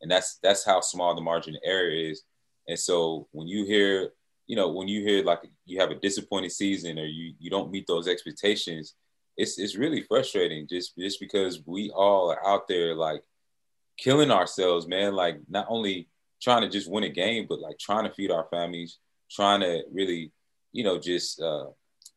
[0.02, 2.24] And that's that's how small the margin of error is.
[2.68, 4.10] And so when you hear,
[4.48, 7.72] you know, when you hear like you have a disappointing season or you you don't
[7.72, 8.96] meet those expectations,
[9.38, 13.24] it's it's really frustrating just just because we all are out there like
[13.98, 15.16] killing ourselves, man.
[15.16, 16.10] Like not only
[16.42, 19.84] trying to just win a game, but like trying to feed our families, trying to
[19.92, 20.32] really,
[20.72, 21.66] you know, just uh,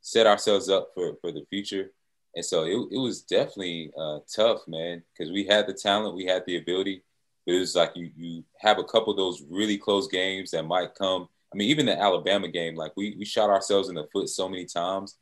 [0.00, 1.92] set ourselves up for, for the future.
[2.34, 6.26] And so it, it was definitely uh, tough, man, because we had the talent, we
[6.26, 7.02] had the ability,
[7.46, 10.64] but it was like you you have a couple of those really close games that
[10.64, 11.28] might come.
[11.52, 14.48] I mean, even the Alabama game, like we we shot ourselves in the foot so
[14.48, 15.16] many times,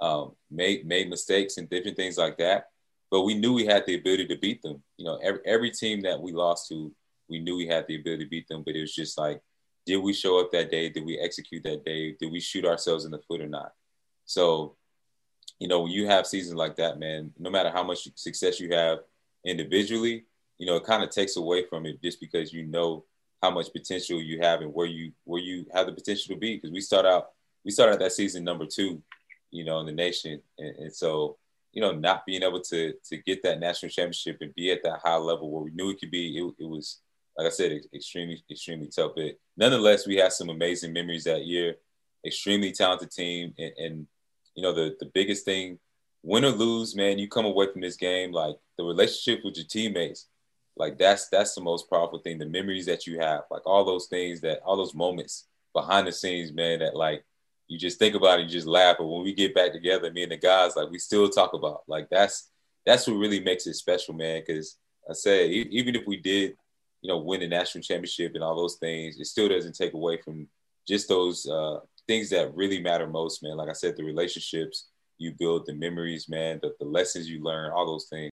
[0.00, 2.70] um, made made mistakes and different things like that.
[3.10, 4.82] But we knew we had the ability to beat them.
[4.96, 6.90] You know, every every team that we lost to,
[7.28, 9.40] we knew we had the ability to beat them, but it was just like,
[9.86, 10.90] did we show up that day?
[10.90, 12.12] Did we execute that day?
[12.12, 13.72] Did we shoot ourselves in the foot or not?
[14.24, 14.74] So,
[15.60, 18.74] you know, when you have seasons like that, man, no matter how much success you
[18.74, 18.98] have
[19.44, 20.24] individually,
[20.58, 23.04] you know, it kind of takes away from it just because you know
[23.42, 26.56] how much potential you have and where you where you have the potential to be.
[26.56, 27.28] Because we start out
[27.64, 29.00] we started that season number two,
[29.50, 31.36] you know, in the nation, and, and so
[31.72, 35.00] you know, not being able to to get that national championship and be at that
[35.04, 37.00] high level where we knew it could be, it, it was
[37.36, 39.12] like I said, extremely extremely tough.
[39.16, 41.76] But nonetheless, we had some amazing memories that year.
[42.24, 44.06] Extremely talented team, and, and
[44.54, 45.78] you know, the the biggest thing,
[46.22, 49.66] win or lose, man, you come away from this game like the relationship with your
[49.66, 50.26] teammates
[50.76, 54.06] like that's that's the most powerful thing the memories that you have like all those
[54.06, 57.24] things that all those moments behind the scenes man that like
[57.68, 60.22] you just think about it you just laugh but when we get back together me
[60.22, 62.50] and the guys like we still talk about like that's
[62.84, 64.76] that's what really makes it special man because
[65.10, 66.56] i say even if we did
[67.06, 70.18] you know win the national championship and all those things it still doesn't take away
[70.20, 70.48] from
[70.88, 74.88] just those uh, things that really matter most man like i said the relationships
[75.18, 78.30] you build the memories man the, the lessons you learn all those things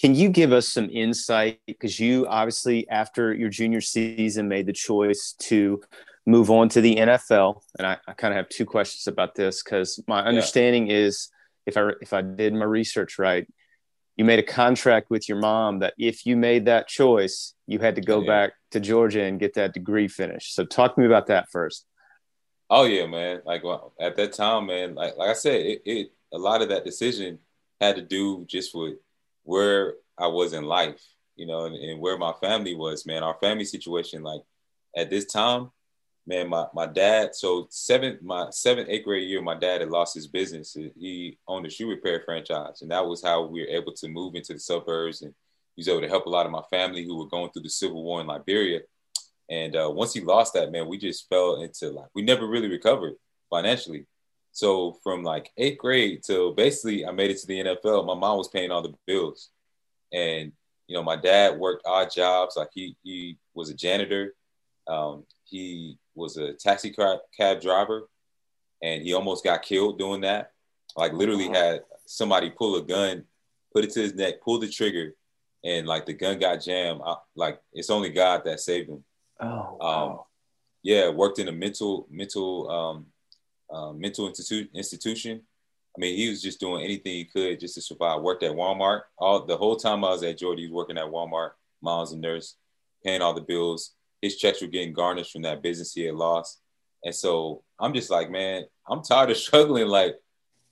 [0.00, 1.60] can you give us some insight?
[1.66, 5.82] Because you obviously, after your junior season, made the choice to
[6.24, 7.60] move on to the NFL.
[7.76, 10.96] And I, I kind of have two questions about this because my understanding yeah.
[10.96, 11.28] is
[11.66, 13.46] if I if I did my research right,
[14.20, 17.94] you made a contract with your mom that if you made that choice, you had
[17.94, 18.26] to go yeah.
[18.26, 20.54] back to Georgia and get that degree finished.
[20.54, 21.86] So talk to me about that first.
[22.68, 23.40] Oh yeah, man.
[23.46, 24.94] Like well, at that time, man.
[24.94, 27.38] Like like I said, it, it a lot of that decision
[27.80, 28.96] had to do just with
[29.44, 31.00] where I was in life,
[31.34, 33.22] you know, and, and, where my family was, man.
[33.22, 34.42] Our family situation, like
[34.94, 35.70] at this time,
[36.30, 40.14] man, my, my dad, so seven, my seventh, eighth grade year, my dad had lost
[40.14, 40.76] his business.
[40.96, 42.82] He owned a shoe repair franchise.
[42.82, 45.22] And that was how we were able to move into the suburbs.
[45.22, 45.34] And
[45.74, 47.68] he was able to help a lot of my family who were going through the
[47.68, 48.80] civil war in Liberia.
[49.50, 52.68] And uh, once he lost that, man, we just fell into like, we never really
[52.68, 53.14] recovered
[53.50, 54.06] financially.
[54.52, 58.38] So from like eighth grade till basically I made it to the NFL, my mom
[58.38, 59.50] was paying all the bills.
[60.12, 60.52] And,
[60.86, 62.56] you know, my dad worked odd jobs.
[62.56, 64.34] Like he, he was a janitor.
[64.86, 66.94] Um, he was a taxi
[67.36, 68.08] cab driver
[68.82, 70.52] and he almost got killed doing that.
[70.96, 73.24] Like literally had somebody pull a gun,
[73.72, 75.14] put it to his neck, pull the trigger,
[75.64, 77.00] and like the gun got jammed.
[77.04, 79.04] I, like it's only God that saved him.
[79.40, 80.10] Oh, wow.
[80.10, 80.18] Um,
[80.82, 83.06] yeah, worked in a mental mental um,
[83.76, 85.42] um, mental institu- institution.
[85.96, 88.22] I mean, he was just doing anything he could just to survive.
[88.22, 90.62] Worked at Walmart all the whole time I was at Georgia.
[90.62, 91.50] He was working at Walmart.
[91.82, 92.56] Mom's a nurse,
[93.04, 93.92] paying all the bills.
[94.20, 96.60] His checks were getting garnished from that business he had lost.
[97.04, 99.86] And so I'm just like, man, I'm tired of struggling.
[99.86, 100.16] Like,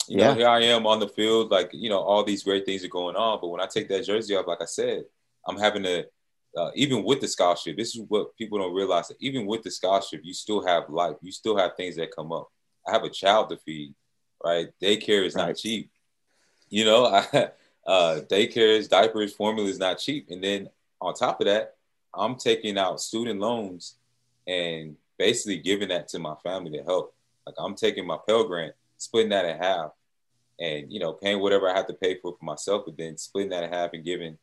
[0.06, 0.28] you yeah.
[0.28, 1.50] know, here I am on the field.
[1.50, 3.38] Like, you know, all these great things are going on.
[3.40, 5.04] But when I take that jersey off, like I said,
[5.46, 6.06] I'm having to,
[6.56, 9.08] uh, even with the scholarship, this is what people don't realize.
[9.08, 11.16] That even with the scholarship, you still have life.
[11.22, 12.48] You still have things that come up.
[12.86, 13.94] I have a child to feed,
[14.44, 14.68] right?
[14.82, 15.90] Daycare is not cheap.
[16.68, 17.50] You know, I,
[17.86, 20.28] uh, daycares, diapers, formula is not cheap.
[20.30, 20.68] And then
[21.00, 21.76] on top of that,
[22.14, 23.96] I'm taking out student loans
[24.46, 27.14] and basically giving that to my family to help.
[27.46, 29.92] Like I'm taking my Pell Grant, splitting that in half,
[30.60, 33.50] and you know, paying whatever I have to pay for for myself, but then splitting
[33.50, 34.38] that in half and giving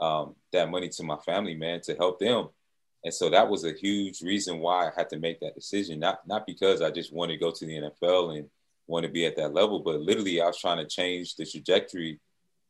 [0.00, 2.48] um, that money to my family, man, to help them
[3.06, 6.00] and so that was a huge reason why I had to make that decision.
[6.00, 8.50] Not not because I just wanted to go to the NFL and
[8.88, 12.18] want to be at that level, but literally I was trying to change the trajectory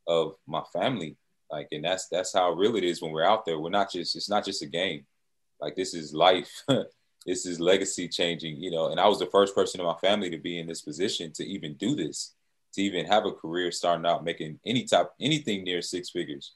[0.06, 1.16] of my family.
[1.50, 3.58] Like, and that's that's how real it is when we're out there.
[3.58, 5.06] We're not just it's not just a game.
[5.60, 6.50] Like this is life.
[7.26, 8.88] this is legacy changing, you know.
[8.88, 11.44] And I was the first person in my family to be in this position to
[11.44, 12.34] even do this,
[12.74, 16.54] to even have a career starting out making any type anything near six figures.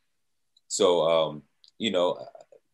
[0.68, 1.42] So um,
[1.78, 2.24] you know,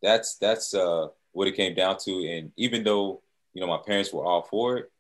[0.02, 2.28] that's that's uh, what it came down to.
[2.28, 3.22] And even though
[3.54, 4.90] you know my parents were all for it,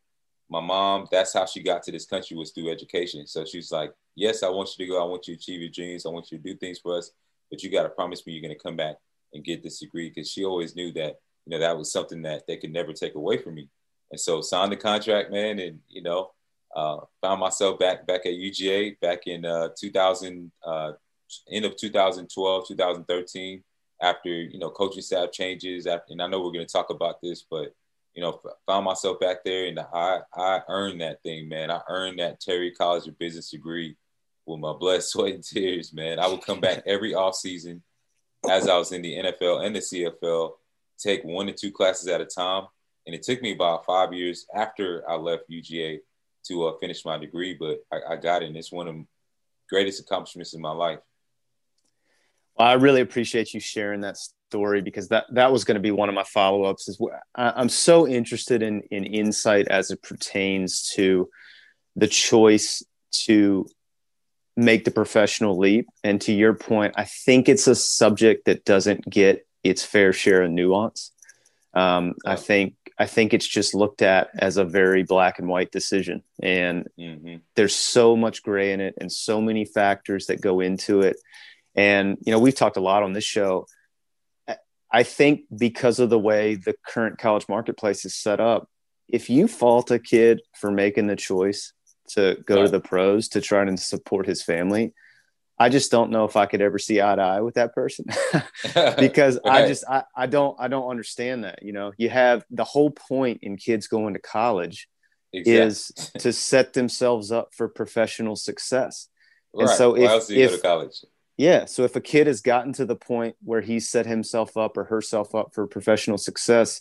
[0.48, 3.26] my mom that's how she got to this country was through education.
[3.26, 5.02] So she's like, "Yes, I want you to go.
[5.02, 6.06] I want you to achieve your dreams.
[6.06, 7.10] I want you to do things for us,
[7.50, 8.96] but you got to promise me you're going to come back
[9.32, 12.46] and get this degree." Because she always knew that you know that was something that
[12.46, 13.68] they could never take away from me.
[14.10, 16.32] And so signed the contract, man, and you know.
[16.74, 20.92] Uh, found myself back back at UGA back in uh, 2000, uh,
[21.50, 23.64] end of 2012, 2013
[24.02, 25.86] after you know coaching staff changes.
[25.86, 27.74] After, and I know we're going to talk about this, but
[28.16, 31.70] you know, found myself back there, and I I earned that thing, man.
[31.70, 33.94] I earned that Terry College of Business degree
[34.46, 36.18] with my blood, sweat, and tears, man.
[36.18, 37.82] I would come back every off season
[38.50, 40.52] as I was in the NFL and the CFL,
[40.98, 42.64] take one to two classes at a time,
[43.04, 45.98] and it took me about five years after I left UGA
[46.48, 49.04] to uh, finish my degree, but I, I got it, and it's one of the
[49.68, 51.00] greatest accomplishments in my life.
[52.56, 54.16] Well, I really appreciate you sharing that
[54.48, 56.88] story because that that was going to be one of my follow ups.
[56.88, 57.00] Is
[57.34, 61.28] I'm so interested in in insight as it pertains to
[61.96, 62.82] the choice
[63.24, 63.66] to
[64.56, 65.88] make the professional leap.
[66.02, 70.42] And to your point, I think it's a subject that doesn't get its fair share
[70.42, 71.12] of nuance.
[71.74, 72.32] Um, yeah.
[72.32, 76.22] I think I think it's just looked at as a very black and white decision,
[76.42, 77.36] and mm-hmm.
[77.54, 81.16] there's so much gray in it, and so many factors that go into it.
[81.74, 83.66] And you know, we've talked a lot on this show.
[84.96, 88.68] I think because of the way the current college marketplace is set up,
[89.08, 91.72] if you fault a kid for making the choice
[92.10, 94.94] to go to the pros to try and support his family.
[95.58, 98.04] I just don't know if I could ever see eye to eye with that person
[98.98, 99.64] because right.
[99.64, 101.62] I just I, I don't I don't understand that.
[101.62, 104.88] You know, you have the whole point in kids going to college
[105.32, 105.66] exactly.
[105.66, 105.86] is
[106.18, 109.08] to set themselves up for professional success.
[109.54, 109.62] Right.
[109.62, 110.62] And so if, if
[111.36, 114.76] yeah, so if a kid has gotten to the point where he's set himself up
[114.76, 116.80] or herself up for professional success,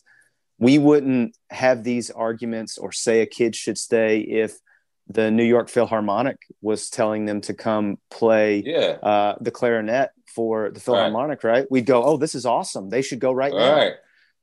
[0.58, 4.58] we wouldn't have these arguments or say a kid should stay if
[5.08, 8.98] the New York Philharmonic was telling them to come play yeah.
[9.04, 11.52] uh, the clarinet for the Philharmonic, right.
[11.52, 11.72] right.
[11.72, 12.90] We'd go, oh, this is awesome.
[12.90, 13.60] They should go right, right.
[13.60, 13.92] now.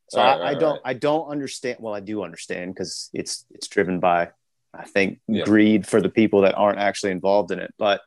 [0.09, 1.79] So right, I, I, don't, I don't understand.
[1.81, 4.29] Well, I do understand because it's it's driven by,
[4.75, 5.45] I think, yeah.
[5.45, 7.73] greed for the people that aren't actually involved in it.
[7.79, 8.03] But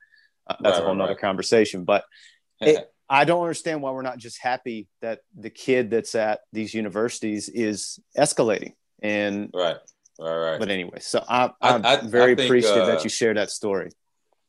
[0.48, 1.84] uh, that's a whole nother conversation.
[1.84, 2.04] But
[2.62, 6.74] it, I don't understand why we're not just happy that the kid that's at these
[6.74, 9.78] universities is escalating and right
[10.18, 10.60] all right.
[10.60, 13.34] But anyway, so I, I'm I, I, very I think, appreciative uh, that you share
[13.34, 13.92] that story.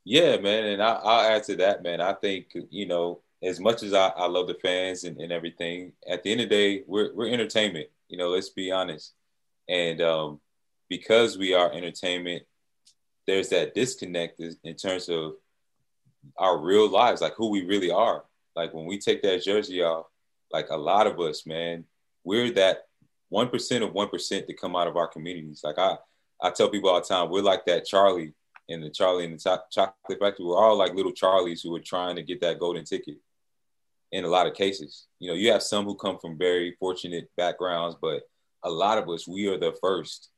[0.04, 0.64] Yeah, man.
[0.64, 2.00] And I, will add to that, man.
[2.00, 5.92] I think, you know, as much as I, I love the fans and, and everything,
[6.08, 7.88] at the end of the day, we're, we're entertainment.
[8.08, 9.14] You know, let's be honest.
[9.68, 10.40] And um,
[10.88, 12.44] because we are entertainment,
[13.26, 15.32] there's that disconnect in terms of
[16.36, 18.24] our real lives, like who we really are.
[18.54, 20.06] Like when we take that jersey off,
[20.52, 21.84] like a lot of us, man,
[22.24, 22.84] we're that
[23.28, 25.62] one percent of one percent to come out of our communities.
[25.62, 25.96] Like I,
[26.42, 28.34] I tell people all the time, we're like that Charlie
[28.68, 30.44] in the Charlie in the chocolate factory.
[30.44, 33.16] We're all like little Charlies who are trying to get that golden ticket.
[34.12, 37.28] In a lot of cases, you know, you have some who come from very fortunate
[37.36, 38.22] backgrounds, but
[38.62, 40.30] a lot of us, we are the first.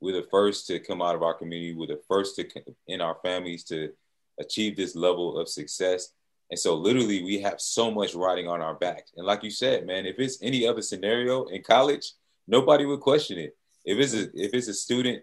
[0.00, 1.74] We're the first to come out of our community.
[1.74, 2.46] We're the first to
[2.86, 3.90] in our families to
[4.38, 6.12] achieve this level of success.
[6.50, 9.12] And so literally we have so much riding on our backs.
[9.16, 12.12] And like you said, man, if it's any other scenario in college,
[12.46, 13.56] nobody would question it.
[13.84, 15.22] If it's a if it's a student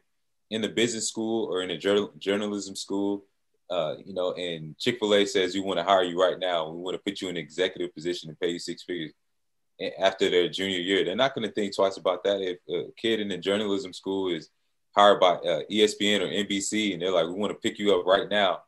[0.50, 3.26] in the business school or in a journal, journalism school,
[3.70, 6.70] uh, you know, and Chick Fil A says we want to hire you right now,
[6.70, 9.14] we want to put you in an executive position and pay you six figures
[10.00, 12.42] after their junior year, they're not going to think twice about that.
[12.42, 14.50] If a kid in the journalism school is
[14.96, 18.06] hired by uh, ESPN or NBC and they're like, we want to pick you up
[18.06, 18.62] right now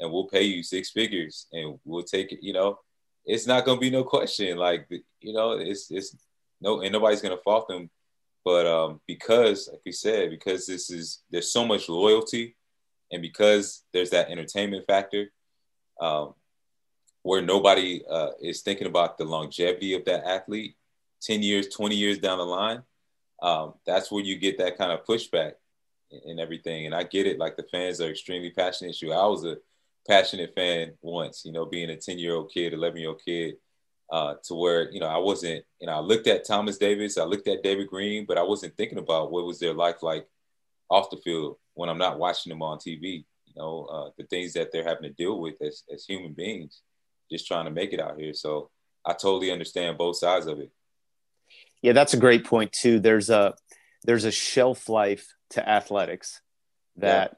[0.00, 2.78] and we'll pay you six figures and we'll take it, you know,
[3.24, 4.56] it's not to be no question.
[4.56, 4.86] Like,
[5.20, 6.16] you know, it's, it's
[6.60, 7.90] no, and nobody's to fault them
[8.48, 12.56] but um, because, like we said, because this is there's so much loyalty,
[13.12, 15.26] and because there's that entertainment factor,
[16.00, 16.32] um,
[17.22, 20.76] where nobody uh, is thinking about the longevity of that athlete,
[21.20, 22.82] ten years, twenty years down the line,
[23.42, 25.52] um, that's where you get that kind of pushback
[26.10, 26.86] and everything.
[26.86, 27.38] And I get it.
[27.38, 28.94] Like the fans are extremely passionate.
[28.94, 29.58] Sure, I was a
[30.08, 31.42] passionate fan once.
[31.44, 33.56] You know, being a ten year old kid, eleven year old kid
[34.10, 37.24] uh, to where you know I wasn't you know I looked at Thomas Davis, I
[37.24, 40.26] looked at David Greene, but I wasn't thinking about what was their life like
[40.90, 43.24] off the field when I'm not watching them on TV.
[43.44, 46.82] You know uh, the things that they're having to deal with as as human beings,
[47.30, 48.32] just trying to make it out here.
[48.34, 48.70] So
[49.04, 50.70] I totally understand both sides of it.
[51.82, 53.00] Yeah, that's a great point too.
[53.00, 53.54] There's a
[54.04, 56.40] there's a shelf life to athletics
[56.96, 57.36] that.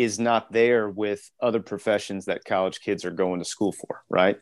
[0.00, 4.38] Is not there with other professions that college kids are going to school for, right?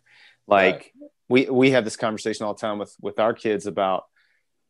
[0.46, 4.04] Like right we we have this conversation all the time with with our kids about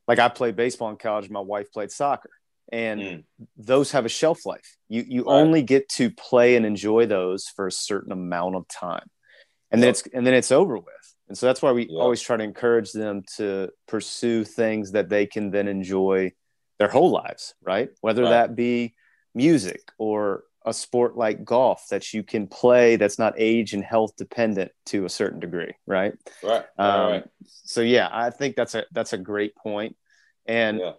[0.07, 2.31] like I played baseball in college, my wife played soccer,
[2.73, 3.25] and mm.
[3.57, 4.77] those have a shelf life.
[4.89, 5.35] You you right.
[5.35, 9.07] only get to play and enjoy those for a certain amount of time,
[9.71, 9.83] and yep.
[9.83, 10.87] then it's and then it's over with.
[11.29, 11.91] And so that's why we yep.
[11.93, 16.33] always try to encourage them to pursue things that they can then enjoy
[16.79, 17.91] their whole lives, right?
[18.01, 18.31] Whether right.
[18.31, 18.95] that be
[19.35, 24.17] music or a sport like golf that you can play that's not age and health
[24.17, 27.25] dependent to a certain degree right right, um, right.
[27.45, 29.97] so yeah i think that's a that's a great point
[30.47, 30.93] and yeah.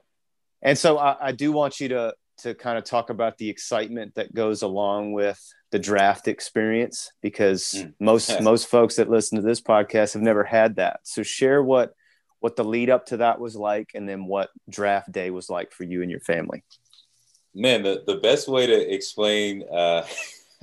[0.61, 4.15] and so I, I do want you to to kind of talk about the excitement
[4.15, 5.41] that goes along with
[5.71, 7.93] the draft experience because mm.
[7.99, 11.93] most most folks that listen to this podcast have never had that so share what
[12.39, 15.71] what the lead up to that was like and then what draft day was like
[15.71, 16.63] for you and your family
[17.53, 20.05] man, the, the best way to explain uh,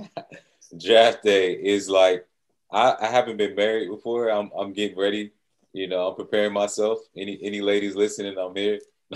[0.79, 2.25] draft day is like
[2.71, 4.29] I, I haven't been married before.
[4.29, 5.31] I'm I'm getting ready
[5.73, 6.99] You know, I'm preparing myself.
[7.15, 8.79] Any any ladies listening, I'm here.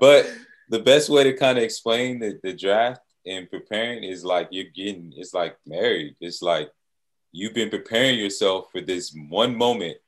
[0.00, 0.26] but
[0.68, 4.72] the best way to kind of explain the, the draft and preparing is like you're
[4.74, 6.16] getting it's like married.
[6.20, 6.70] It's like
[7.30, 9.98] you've been preparing yourself for this one moment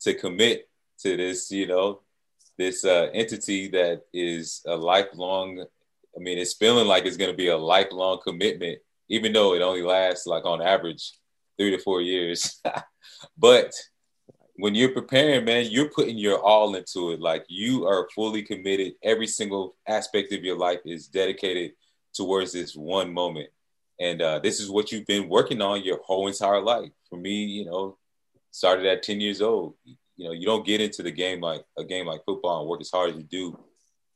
[0.00, 0.68] to commit
[1.00, 2.00] to this, you know,
[2.60, 5.64] this uh, entity that is a lifelong.
[6.16, 9.62] I mean, it's feeling like it's going to be a lifelong commitment, even though it
[9.62, 11.12] only lasts like on average
[11.58, 12.60] three to four years.
[13.38, 13.72] but
[14.56, 17.20] when you're preparing, man, you're putting your all into it.
[17.20, 18.92] Like you are fully committed.
[19.02, 21.72] Every single aspect of your life is dedicated
[22.14, 23.48] towards this one moment.
[23.98, 26.90] And uh, this is what you've been working on your whole entire life.
[27.08, 27.96] For me, you know,
[28.50, 29.74] started at 10 years old.
[30.20, 32.82] You know, you don't get into the game like a game like football and work
[32.82, 33.58] as hard as you do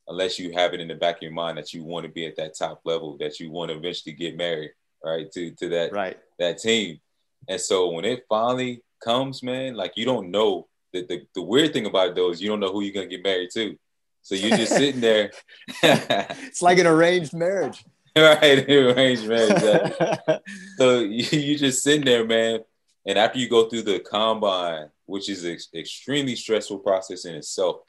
[0.07, 2.27] unless you have it in the back of your mind that you want to be
[2.27, 5.33] at that top level, that you want to eventually get married, right?
[5.33, 7.01] To to that right that team.
[7.49, 10.69] And so when it finally comes, man, like you don't know.
[10.93, 13.07] The, the, the weird thing about it though is you don't know who you're gonna
[13.07, 13.75] get married to.
[14.21, 15.33] So you're just sitting there.
[15.83, 17.83] it's like an arranged marriage.
[18.17, 19.51] right, arranged marriage.
[19.51, 20.39] Exactly.
[20.77, 22.61] so you, you just sitting there, man.
[23.07, 27.83] And after you go through the combine, which is an extremely stressful process in itself,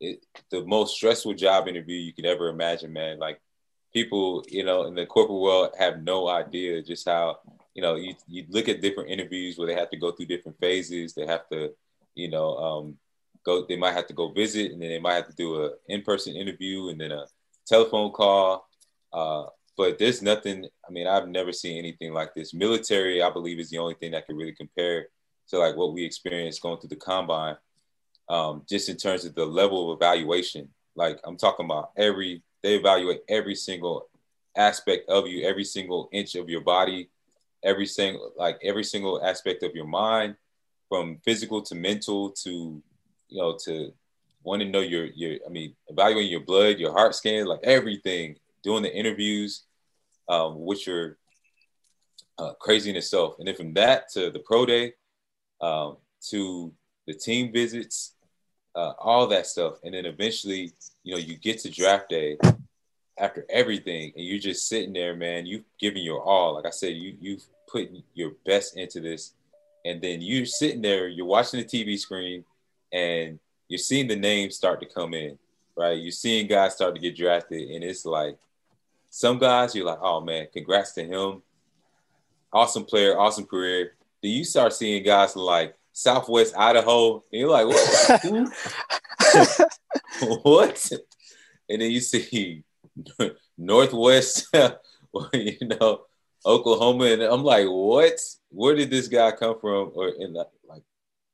[0.00, 3.18] it, the most stressful job interview you could ever imagine, man.
[3.18, 3.40] Like
[3.92, 7.38] people, you know, in the corporate world have no idea just how
[7.76, 10.58] you know, you, you look at different interviews where they have to go through different
[10.58, 11.12] phases.
[11.12, 11.74] They have to,
[12.14, 12.96] you know, um,
[13.44, 13.66] go.
[13.66, 16.34] They might have to go visit, and then they might have to do a in-person
[16.34, 17.26] interview, and then a
[17.66, 18.66] telephone call.
[19.12, 19.44] Uh,
[19.76, 20.66] but there's nothing.
[20.86, 22.54] I mean, I've never seen anything like this.
[22.54, 25.08] Military, I believe, is the only thing that can really compare
[25.48, 27.56] to like what we experienced going through the combine.
[28.28, 32.42] Um, just in terms of the level of evaluation, like I'm talking about every.
[32.62, 34.08] They evaluate every single
[34.56, 37.10] aspect of you, every single inch of your body,
[37.62, 40.36] every single like every single aspect of your mind
[40.88, 42.82] from physical to mental to
[43.28, 43.92] you know to
[44.42, 48.36] want to know your your i mean evaluating your blood your heart scan like everything
[48.62, 49.62] doing the interviews
[50.28, 51.18] um, which are
[52.38, 54.92] uh, crazy in itself and then from that to the pro day
[55.60, 56.72] um, to
[57.06, 58.14] the team visits
[58.74, 62.36] uh, all that stuff and then eventually you know you get to draft day
[63.18, 66.94] after everything and you're just sitting there man you've given your all like i said
[66.94, 69.32] you you've putting your best into this.
[69.84, 72.44] And then you're sitting there, you're watching the TV screen,
[72.92, 73.38] and
[73.68, 75.38] you're seeing the names start to come in,
[75.76, 75.98] right?
[75.98, 78.36] You're seeing guys start to get drafted, and it's like
[79.10, 81.42] some guys you're like, oh man, congrats to him.
[82.52, 83.92] Awesome player, awesome career.
[84.22, 88.50] Then you start seeing guys like Southwest Idaho, and you're like, what?
[90.42, 90.92] what?
[91.68, 92.64] And then you see
[93.58, 94.48] Northwest,
[95.32, 96.02] you know,
[96.44, 98.18] Oklahoma, and I'm like, what?
[98.50, 99.92] Where did this guy come from?
[99.94, 100.46] Or in like,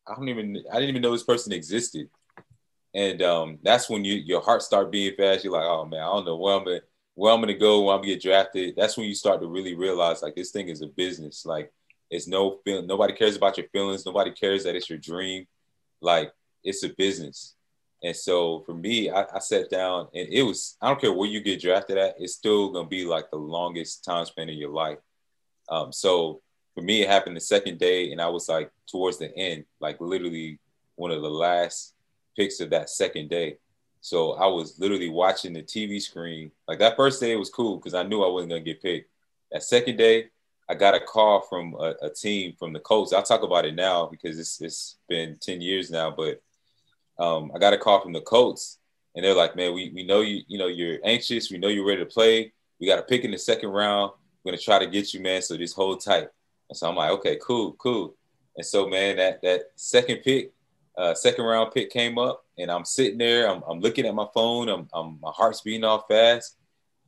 [0.07, 2.09] I don't even, I didn't even know this person existed.
[2.95, 5.45] And um, that's when you your heart start beating fast.
[5.45, 6.81] You're like, oh man, I don't know where I'm gonna
[7.15, 8.75] where I'm gonna go when I'm gonna get drafted.
[8.77, 11.45] That's when you start to really realize like this thing is a business.
[11.45, 11.73] Like
[12.11, 12.87] it's no feeling.
[12.87, 14.07] Nobody cares about your feelings.
[14.07, 15.47] Nobody cares that it's your dream.
[16.01, 16.33] Like
[16.65, 17.55] it's a business.
[18.03, 21.29] And so for me, I, I, sat down and it was, I don't care where
[21.29, 24.73] you get drafted at, it's still to be like the longest time spent in your
[24.73, 24.99] life.
[25.69, 26.43] Um, so
[26.75, 30.01] for me, it happened the second day and I was like towards the end, like
[30.01, 30.59] literally
[30.97, 31.95] one of the last
[32.37, 33.59] picks of that second day.
[34.03, 36.51] So I was literally watching the TV screen.
[36.69, 38.83] Like that first day, it was cool because I knew I wasn't going to get
[38.83, 39.09] picked.
[39.53, 40.27] That second day,
[40.69, 43.13] I got a call from a, a team from the Colts.
[43.13, 46.43] I'll talk about it now because it's, it's been 10 years now, but
[47.19, 48.79] um, I got a call from the Colts,
[49.15, 50.43] and they're like, "Man, we, we know you.
[50.49, 51.51] You know you're anxious.
[51.51, 52.53] We know you're ready to play.
[52.81, 54.13] We got a pick in the second round.
[54.43, 55.43] We're gonna try to get you, man.
[55.43, 56.29] So just hold tight."
[56.69, 58.17] And so I'm like, "Okay, cool, cool."
[58.57, 60.53] And so, man, that that second pick,
[60.97, 63.49] uh, second round pick came up, and I'm sitting there.
[63.49, 64.69] I'm, I'm looking at my phone.
[64.69, 66.57] I'm, I'm my heart's beating off fast,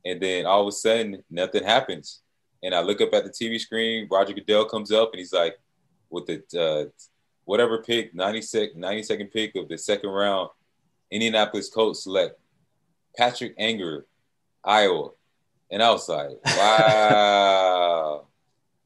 [0.05, 2.21] and then all of a sudden, nothing happens.
[2.63, 4.07] And I look up at the TV screen.
[4.09, 5.57] Roger Goodell comes up, and he's like,
[6.09, 6.89] with the uh,
[7.45, 10.49] whatever pick, 90 sec, 90 second pick of the second round,
[11.11, 12.39] Indianapolis Colts select
[13.17, 14.03] Patrick Angerer,
[14.63, 15.09] Iowa.
[15.71, 18.27] And I was like, wow,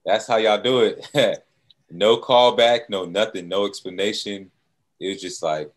[0.05, 1.43] that's how y'all do it.
[1.89, 4.51] no callback, no nothing, no explanation.
[4.99, 5.71] It was just like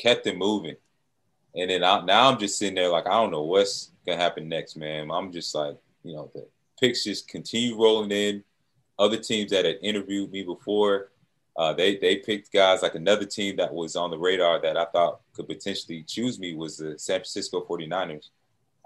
[0.00, 0.76] kept it moving.
[1.54, 4.22] And then I, now I'm just sitting there like, I don't know what's going to
[4.22, 5.10] happen next, man.
[5.10, 6.46] I'm just like, you know, the
[6.78, 8.44] picks just continue rolling in.
[8.98, 11.10] Other teams that had interviewed me before,
[11.56, 14.84] uh, they they picked guys like another team that was on the radar that I
[14.86, 18.28] thought could potentially choose me was the San Francisco 49ers.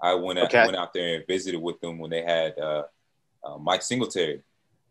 [0.01, 0.59] I went okay.
[0.59, 2.83] out, went out there and visited with them when they had uh,
[3.43, 4.41] uh, Mike Singletary.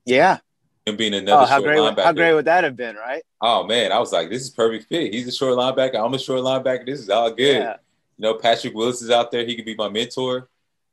[0.04, 0.38] Yeah.
[0.86, 2.04] Him being another oh, how short great, linebacker.
[2.04, 3.22] How great would that have been, right?
[3.40, 5.14] Oh man, I was like, this is perfect fit.
[5.14, 6.04] He's a short linebacker.
[6.04, 6.84] I'm a short linebacker.
[6.84, 7.62] This is all good.
[7.62, 7.76] Yeah.
[8.18, 9.46] You know, Patrick Willis is out there.
[9.46, 10.48] He could be my mentor.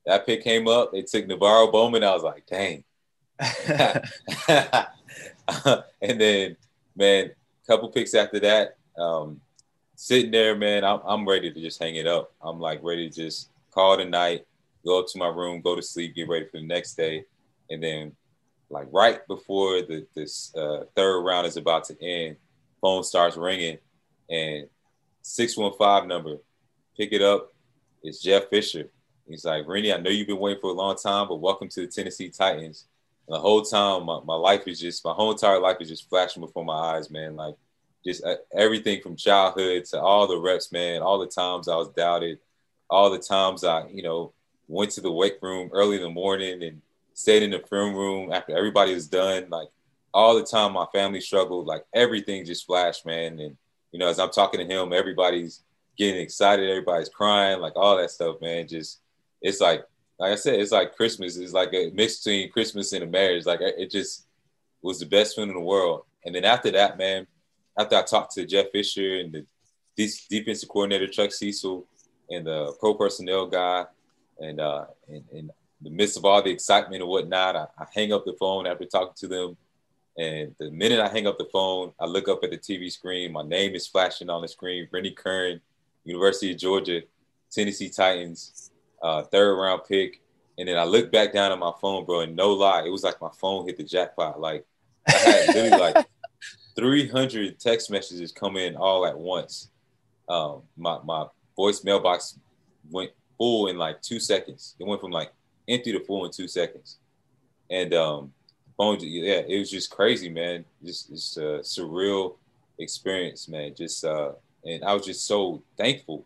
[0.05, 0.91] That pick came up.
[0.91, 2.03] They took NaVorro Bowman.
[2.03, 2.83] I was like, dang.
[6.01, 6.57] and then,
[6.95, 9.41] man, a couple picks after that, um,
[9.95, 12.33] sitting there, man, I'm, I'm ready to just hang it up.
[12.41, 14.45] I'm like ready to just call it a night,
[14.85, 17.25] go up to my room, go to sleep, get ready for the next day.
[17.69, 18.15] And then,
[18.71, 22.37] like right before the this uh, third round is about to end,
[22.79, 23.77] phone starts ringing,
[24.29, 24.67] and
[25.21, 26.37] 615 number,
[26.97, 27.53] pick it up.
[28.01, 28.89] It's Jeff Fisher.
[29.27, 31.81] He's like, Rennie, I know you've been waiting for a long time, but welcome to
[31.81, 32.85] the Tennessee Titans.
[33.27, 36.09] And the whole time, my, my life is just, my whole entire life is just
[36.09, 37.35] flashing before my eyes, man.
[37.35, 37.55] Like,
[38.03, 41.89] just uh, everything from childhood to all the reps, man, all the times I was
[41.89, 42.39] doubted,
[42.89, 44.33] all the times I, you know,
[44.67, 46.81] went to the weight room early in the morning and
[47.21, 49.47] stayed in the film room after everybody was done.
[49.49, 49.69] Like,
[50.13, 53.39] all the time my family struggled, like everything just flashed, man.
[53.39, 53.57] And,
[53.91, 55.63] you know, as I'm talking to him, everybody's
[55.97, 58.67] getting excited, everybody's crying, like all that stuff, man.
[58.67, 58.99] Just,
[59.41, 59.85] it's like
[60.21, 61.35] like I said, it's like Christmas.
[61.35, 63.47] It's like a mix between Christmas and a marriage.
[63.47, 64.27] Like it just
[64.83, 66.03] was the best feeling in the world.
[66.23, 67.25] And then after that, man,
[67.75, 69.45] after I talked to Jeff Fisher and the
[70.29, 71.87] defensive coordinator Chuck Cecil
[72.29, 73.85] and the pro personnel guy,
[74.39, 75.51] and uh, in, in
[75.81, 78.85] the midst of all the excitement and whatnot, I, I hang up the phone after
[78.85, 79.57] talking to them.
[80.17, 83.31] And the minute I hang up the phone, I look up at the TV screen.
[83.31, 84.87] My name is flashing on the screen.
[84.91, 85.61] Rennie Curran,
[86.03, 87.01] University of Georgia,
[87.49, 88.71] Tennessee Titans
[89.01, 90.21] uh, third round pick.
[90.57, 93.03] And then I look back down at my phone, bro, and no lie, it was
[93.03, 94.39] like my phone hit the jackpot.
[94.39, 94.65] Like
[95.07, 96.05] I had literally like
[96.75, 99.69] 300 text messages come in all at once.
[100.29, 101.25] Um, my my
[101.55, 102.37] voice mailbox
[102.89, 104.75] went full in like two seconds.
[104.79, 105.31] It went from like
[105.71, 106.97] empty to full in two seconds.
[107.69, 108.33] And um,
[108.77, 110.65] phone, yeah, it was just crazy, man.
[110.83, 112.35] Just it's a surreal
[112.79, 113.73] experience, man.
[113.75, 114.33] Just uh,
[114.65, 116.25] and I was just so thankful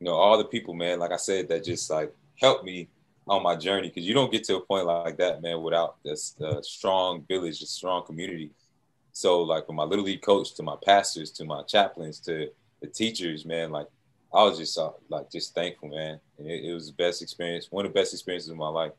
[0.00, 2.88] you know, all the people, man, like I said, that just like helped me
[3.26, 3.90] on my journey.
[3.90, 7.60] Cause you don't get to a point like that, man, without this uh, strong village,
[7.62, 8.50] a strong community.
[9.12, 12.50] So like from my little league coach to my pastors, to my chaplains, to
[12.80, 13.88] the teachers, man, like
[14.32, 16.20] I was just uh, like just thankful, man.
[16.38, 18.92] And it, it was the best experience, one of the best experiences of my life.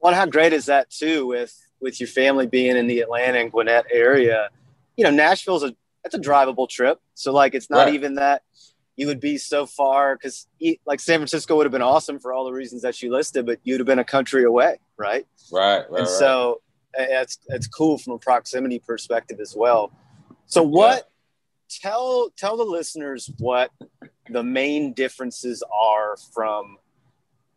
[0.00, 3.52] Well, how great is that too, with with your family being in the Atlanta and
[3.52, 4.50] Gwinnett area?
[4.96, 7.00] You know, Nashville's a that's a drivable trip.
[7.14, 7.94] So like it's not right.
[7.94, 8.42] even that
[8.96, 10.46] you would be so far because
[10.86, 13.58] like San Francisco would have been awesome for all the reasons that you listed, but
[13.64, 15.26] you'd have been a country away, right?
[15.52, 15.86] Right, right.
[15.88, 16.08] And right.
[16.08, 16.60] so
[16.96, 19.90] it's it's cool from a proximity perspective as well.
[20.46, 20.96] So what?
[20.96, 21.02] Yeah.
[21.80, 23.70] Tell tell the listeners what
[24.30, 26.78] the main differences are from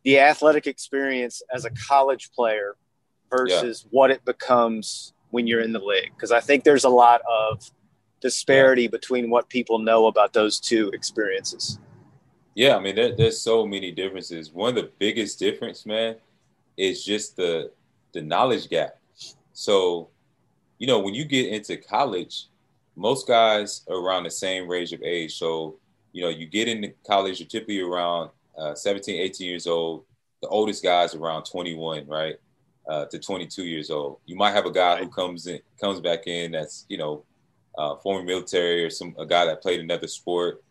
[0.03, 2.75] the athletic experience as a college player
[3.29, 3.89] versus yeah.
[3.91, 7.69] what it becomes when you're in the league because I think there's a lot of
[8.21, 11.79] disparity between what people know about those two experiences?
[12.55, 14.51] Yeah, I mean, there, there's so many differences.
[14.51, 16.15] One of the biggest difference, man,
[16.75, 17.71] is just the
[18.13, 18.97] the knowledge gap.
[19.53, 20.09] So,
[20.79, 22.45] you know, when you get into college,
[22.97, 25.37] most guys are around the same range of age.
[25.37, 25.77] So,
[26.11, 30.03] you know, you get into college, you're typically around uh, 17, 18 years old.
[30.41, 32.35] The oldest guys around 21, right,
[32.89, 34.19] uh, to 22 years old.
[34.25, 35.03] You might have a guy right.
[35.03, 37.23] who comes in, comes back in that's you know
[37.77, 40.63] uh, former military or some a guy that played another sport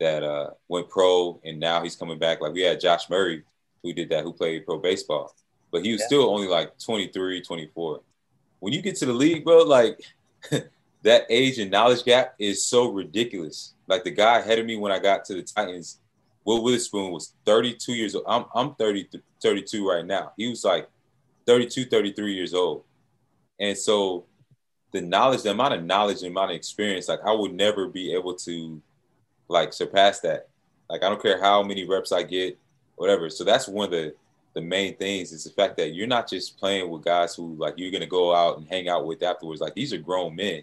[0.00, 2.40] that uh, went pro and now he's coming back.
[2.40, 3.44] Like we had Josh Murray
[3.82, 5.34] who did that, who played pro baseball,
[5.70, 6.06] but he was yeah.
[6.06, 8.00] still only like 23, 24.
[8.60, 10.00] When you get to the league, bro, like
[11.04, 13.74] that age and knowledge gap is so ridiculous.
[13.86, 16.00] Like the guy ahead of me when I got to the Titans,
[16.44, 18.24] Will Witherspoon was 32 years old.
[18.26, 19.08] I'm, I'm 30,
[19.42, 20.32] 32 right now.
[20.36, 20.88] He was like
[21.46, 22.84] 32, 33 years old.
[23.60, 24.24] And so
[24.92, 28.14] the knowledge, the amount of knowledge, the amount of experience, like I would never be
[28.14, 28.80] able to
[29.48, 30.48] like surpass that.
[30.88, 32.58] Like I don't care how many reps I get,
[32.96, 33.28] whatever.
[33.28, 34.14] So that's one of the
[34.54, 37.74] the main things is the fact that you're not just playing with guys who like
[37.76, 39.60] you're gonna go out and hang out with afterwards.
[39.60, 40.62] Like these are grown men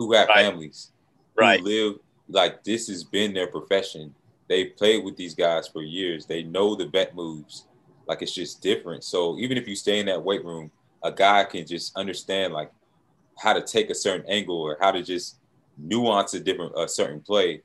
[0.00, 0.46] who have right.
[0.46, 0.92] families,
[1.36, 1.62] right?
[1.62, 1.96] live
[2.30, 4.14] like this has been their profession.
[4.48, 6.24] They played with these guys for years.
[6.24, 7.66] They know the bet moves.
[8.08, 9.04] Like it's just different.
[9.04, 10.70] So even if you stay in that weight room,
[11.04, 12.72] a guy can just understand like
[13.38, 15.36] how to take a certain angle or how to just
[15.76, 17.62] nuance a different a certain play.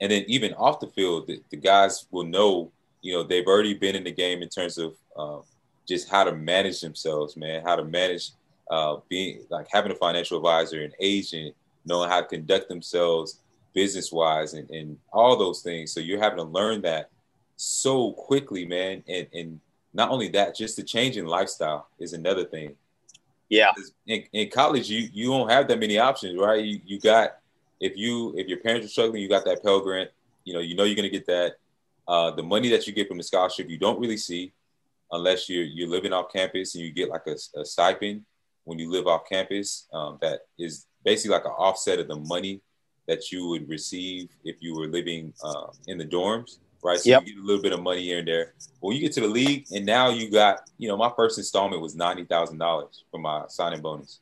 [0.00, 2.70] And then even off the field, the, the guys will know,
[3.00, 5.42] you know, they've already been in the game in terms of um,
[5.88, 8.30] just how to manage themselves, man, how to manage
[8.70, 13.40] uh, being like having a financial advisor, an agent, knowing how to conduct themselves
[13.74, 15.92] business wise and, and all those things.
[15.92, 17.10] So you're having to learn that
[17.56, 19.02] so quickly, man.
[19.08, 19.60] And, and
[19.94, 22.76] not only that, just the change in lifestyle is another thing
[23.48, 23.70] Yeah.
[24.06, 26.64] In, in college, you you don't have that many options, right?
[26.64, 27.38] You you got
[27.80, 30.10] if you if your parents are struggling, you got that Pell Grant.
[30.44, 31.56] You know, you know you're gonna get that.
[32.08, 34.52] Uh, the money that you get from the scholarship, you don't really see
[35.10, 38.24] unless you're you're living off campus and you get like a, a stipend
[38.64, 39.86] when you live off campus.
[39.92, 42.60] Um, that is basically like an offset of the money
[43.08, 46.98] that you would receive if you were living uh, in the dorms, right?
[46.98, 47.26] So yep.
[47.26, 48.54] you get a little bit of money here and there.
[48.80, 51.82] When you get to the league, and now you got, you know, my first installment
[51.82, 54.20] was ninety thousand dollars for my signing bonus.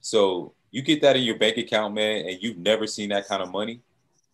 [0.00, 3.42] So you get that in your bank account, man, and you've never seen that kind
[3.42, 3.80] of money.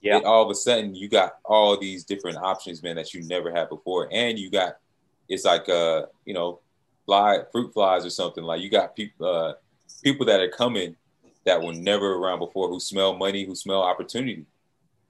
[0.00, 0.20] Yeah.
[0.24, 3.68] All of a sudden, you got all these different options, man, that you never had
[3.68, 4.76] before, and you got
[5.28, 6.60] it's like uh, you know,
[7.06, 8.44] fly fruit flies or something.
[8.44, 9.52] Like you got people uh,
[10.02, 10.96] people that are coming
[11.50, 14.46] that were never around before who smell money, who smell opportunity.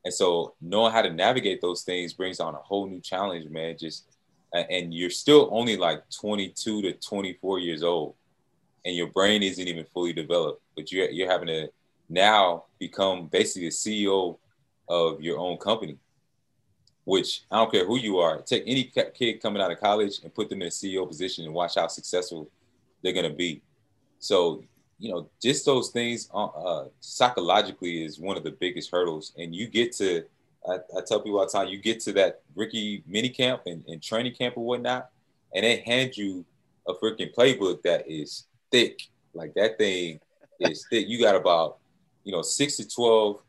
[0.07, 3.77] And so knowing how to navigate those things brings on a whole new challenge, man.
[3.79, 4.07] Just
[4.55, 8.15] and you're still only like 22 to 24 years old
[8.85, 11.69] and your brain isn't even fully developed, but you're you're having to
[12.09, 14.39] now become basically a CEO
[14.89, 15.99] of your own company.
[17.05, 20.35] Which I don't care who you are, take any kid coming out of college and
[20.35, 22.49] put them in a CEO position and watch how successful
[23.03, 23.61] they're gonna be.
[24.21, 24.63] So
[25.01, 29.33] you know, just those things uh, uh, psychologically is one of the biggest hurdles.
[29.39, 30.25] And you get to,
[30.69, 33.83] I, I, tell people all the time, you get to that rookie mini camp and,
[33.89, 35.11] and training camp or whatnot,
[35.55, 36.45] and they hand you
[36.87, 39.09] a freaking playbook that is thick.
[39.33, 40.21] Like that thing
[40.61, 41.09] is thick.
[41.09, 41.79] You got about,
[42.25, 43.41] you know, six to 12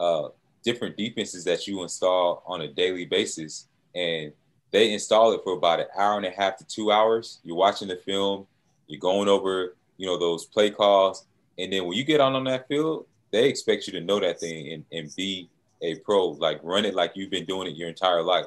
[0.00, 0.28] uh,
[0.64, 3.68] different defenses that you install on a daily basis.
[3.94, 4.32] And
[4.72, 7.38] they install it for about an hour and a half to two hours.
[7.44, 8.48] You're watching the film,
[8.88, 11.26] you're going over you know, those play calls.
[11.58, 14.40] And then when you get on on that field, they expect you to know that
[14.40, 15.50] thing and, and be
[15.82, 18.46] a pro, like run it like you've been doing it your entire life.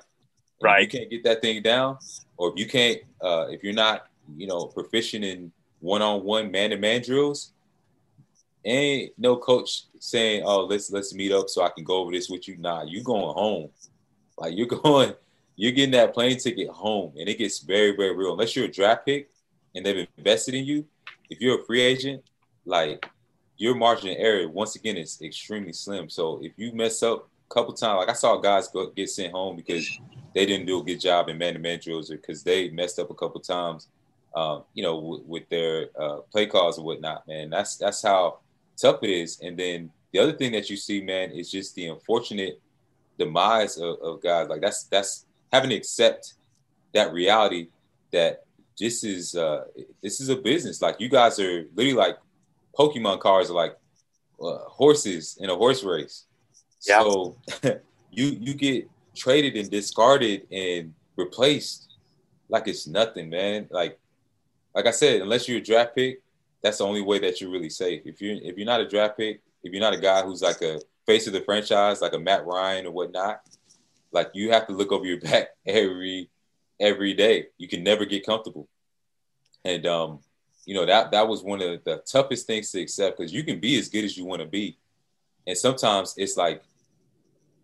[0.59, 0.81] And right.
[0.81, 1.97] you can't get that thing down,
[2.37, 7.53] or if you can't, uh, if you're not, you know, proficient in one-on-one man-to-man drills,
[8.63, 12.29] ain't no coach saying, "Oh, let's let's meet up so I can go over this
[12.29, 13.69] with you." Nah, you going home.
[14.37, 15.13] Like you're going,
[15.55, 18.33] you're getting that plane ticket home, and it gets very very real.
[18.33, 19.29] Unless you're a draft pick
[19.73, 20.85] and they've invested in you,
[21.31, 22.23] if you're a free agent,
[22.65, 23.09] like
[23.57, 26.09] your margin of error once again is extremely slim.
[26.09, 29.31] So if you mess up a couple times, like I saw guys go, get sent
[29.31, 29.89] home because
[30.35, 33.15] they didn't do a good job in man-to-man drills or because they messed up a
[33.15, 33.87] couple times,
[34.35, 37.25] um, you know, w- with their uh, play calls and whatnot.
[37.27, 38.39] Man, that's that's how
[38.77, 39.39] tough it is.
[39.41, 42.59] And then the other thing that you see, man, is just the unfortunate
[43.17, 44.49] demise of, of guys.
[44.49, 46.33] Like that's that's having to accept
[46.93, 47.69] that reality
[48.11, 48.43] that
[48.79, 49.65] this is uh
[50.01, 50.81] this is a business.
[50.81, 52.17] Like you guys are literally like
[52.77, 53.77] Pokemon cards are like
[54.41, 56.25] uh, horses in a horse race.
[56.87, 57.01] Yeah.
[57.01, 57.37] So
[58.11, 61.91] you you get traded and discarded and replaced
[62.49, 63.67] like it's nothing, man.
[63.71, 63.99] Like
[64.73, 66.21] like I said, unless you're a draft pick,
[66.61, 68.01] that's the only way that you're really safe.
[68.05, 70.61] If you're if you're not a draft pick, if you're not a guy who's like
[70.61, 73.41] a face of the franchise, like a Matt Ryan or whatnot,
[74.11, 76.29] like you have to look over your back every
[76.81, 77.47] every day.
[77.57, 78.67] You can never get comfortable.
[79.63, 80.19] And um,
[80.65, 83.59] you know, that that was one of the toughest things to accept because you can
[83.59, 84.77] be as good as you want to be.
[85.47, 86.63] And sometimes it's like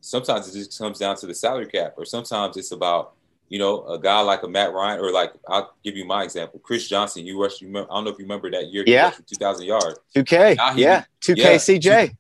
[0.02, 3.14] sometimes it just comes down to the salary cap, or sometimes it's about,
[3.50, 6.60] you know, a guy like a Matt Ryan, or like I'll give you my example,
[6.60, 7.24] Chris Johnson.
[7.24, 7.62] He rushed.
[7.62, 8.84] You remember, I don't know if you remember that year.
[8.86, 10.00] Yeah, two thousand yards.
[10.14, 10.56] Two K.
[10.76, 12.16] Yeah, two K CJ.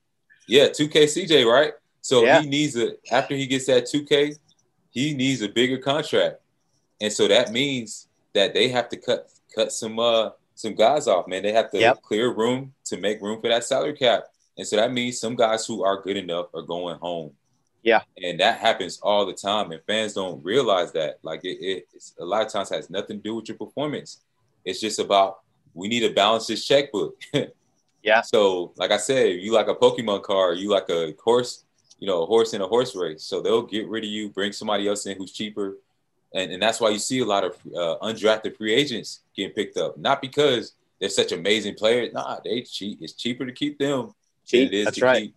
[0.48, 1.46] Yeah, two K CJ.
[1.46, 1.74] Right.
[2.02, 2.42] So yeah.
[2.42, 4.34] he needs a after he gets that two K,
[4.90, 6.40] he needs a bigger contract.
[7.00, 11.28] And so that means that they have to cut cut some uh some guys off,
[11.28, 11.44] man.
[11.44, 12.02] They have to yep.
[12.02, 14.26] clear room to make room for that salary cap.
[14.58, 17.32] And so that means some guys who are good enough are going home.
[17.84, 18.02] Yeah.
[18.22, 19.72] And that happens all the time.
[19.72, 21.20] And fans don't realize that.
[21.22, 24.22] Like it, it it's a lot of times has nothing to do with your performance.
[24.66, 25.40] It's just about
[25.74, 27.22] we need to balance this checkbook.
[28.04, 28.22] yeah.
[28.22, 31.66] So, like I said, you like a Pokemon card, you like a horse,
[32.00, 33.24] you know, a horse in a horse race.
[33.24, 35.78] So they'll get rid of you, bring somebody else in who's cheaper,
[36.34, 39.78] and, and that's why you see a lot of uh, undrafted free agents getting picked
[39.78, 39.98] up.
[39.98, 42.14] Not because they're such amazing players.
[42.14, 43.00] Nah, they cheap.
[43.02, 44.14] It's cheaper to keep them
[44.46, 44.70] Cheap.
[44.70, 45.22] than it is that's to right.
[45.24, 45.36] keep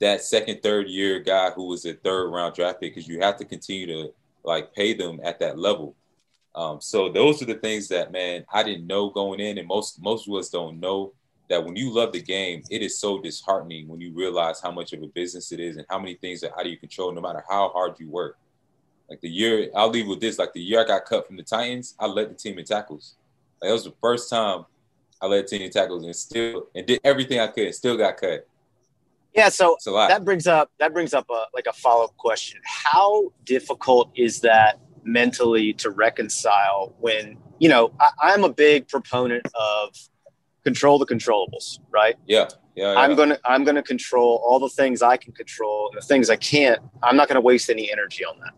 [0.00, 3.36] that second, third year guy who was a third round draft pick because you have
[3.38, 4.12] to continue to
[4.44, 5.94] like pay them at that level.
[6.54, 10.00] Um, so those are the things that man I didn't know going in, and most
[10.00, 11.12] most of us don't know
[11.48, 14.92] that when you love the game, it is so disheartening when you realize how much
[14.92, 17.20] of a business it is and how many things are out of your control, no
[17.20, 18.36] matter how hard you work.
[19.08, 20.38] Like the year, I'll leave with this.
[20.38, 23.14] Like the year I got cut from the Titans, I led the team in tackles.
[23.60, 24.66] Like, that was the first time
[25.20, 27.96] I led the team in tackles and still and did everything I could and still
[27.96, 28.46] got cut.
[29.34, 32.60] Yeah, so that brings up that brings up a like a follow up question.
[32.64, 39.46] How difficult is that mentally to reconcile when you know I, I'm a big proponent
[39.54, 39.94] of
[40.64, 42.16] control the controllables, right?
[42.26, 42.48] Yeah.
[42.74, 42.98] Yeah, yeah.
[42.98, 46.36] I'm gonna I'm gonna control all the things I can control and the things I
[46.36, 46.80] can't.
[47.02, 48.52] I'm not gonna waste any energy on that.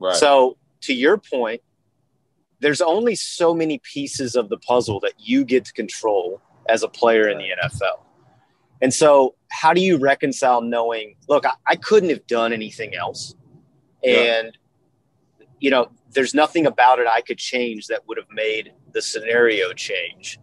[0.00, 0.16] Right.
[0.16, 1.62] So to your point,
[2.60, 6.88] there's only so many pieces of the puzzle that you get to control as a
[6.88, 8.00] player in the NFL.
[8.82, 13.34] And so, how do you reconcile knowing, look, I, I couldn't have done anything else?
[14.04, 14.56] And,
[15.38, 15.46] yeah.
[15.60, 19.72] you know, there's nothing about it I could change that would have made the scenario
[19.72, 20.38] change.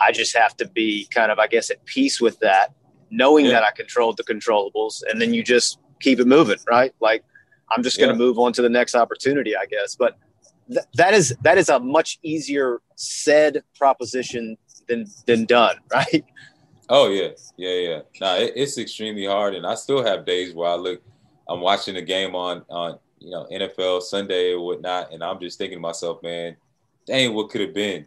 [0.00, 2.72] I just have to be kind of, I guess, at peace with that,
[3.10, 3.52] knowing yeah.
[3.52, 5.02] that I controlled the controllables.
[5.08, 6.94] And then you just keep it moving, right?
[7.00, 7.24] Like,
[7.74, 8.26] I'm just going to yeah.
[8.26, 9.94] move on to the next opportunity, I guess.
[9.94, 10.18] But
[10.68, 14.56] th- that is that is a much easier said proposition
[14.88, 16.24] than than done, right?
[16.88, 18.00] Oh yeah, yeah, yeah.
[18.20, 21.02] No, it, it's extremely hard, and I still have days where I look,
[21.48, 25.58] I'm watching the game on on you know NFL Sunday or whatnot, and I'm just
[25.58, 26.56] thinking to myself, man,
[27.06, 28.06] dang, what could have been?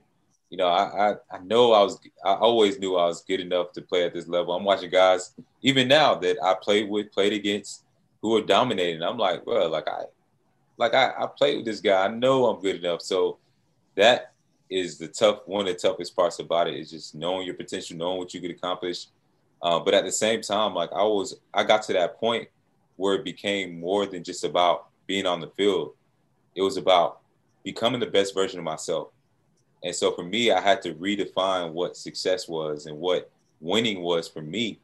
[0.49, 3.72] You know, I, I I know I was I always knew I was good enough
[3.74, 4.53] to play at this level.
[4.53, 7.84] I'm watching guys even now that I played with, played against,
[8.26, 9.03] who are dominating.
[9.03, 10.05] I'm like, well, like I
[10.78, 12.05] like I, I played with this guy.
[12.05, 13.03] I know I'm good enough.
[13.03, 13.38] So
[13.93, 14.34] that
[14.67, 17.95] is the tough one of the toughest parts about it is just knowing your potential,
[17.95, 19.05] knowing what you could accomplish.
[19.61, 22.47] Uh, but at the same time, like I was, I got to that point
[22.95, 25.93] where it became more than just about being on the field.
[26.55, 27.19] It was about
[27.63, 29.09] becoming the best version of myself.
[29.84, 33.30] And so for me, I had to redefine what success was and what
[33.61, 34.80] winning was for me.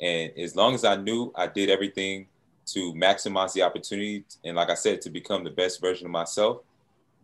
[0.00, 2.28] And as long as I knew I did everything
[2.66, 6.62] to maximize the opportunity and like I said, to become the best version of myself,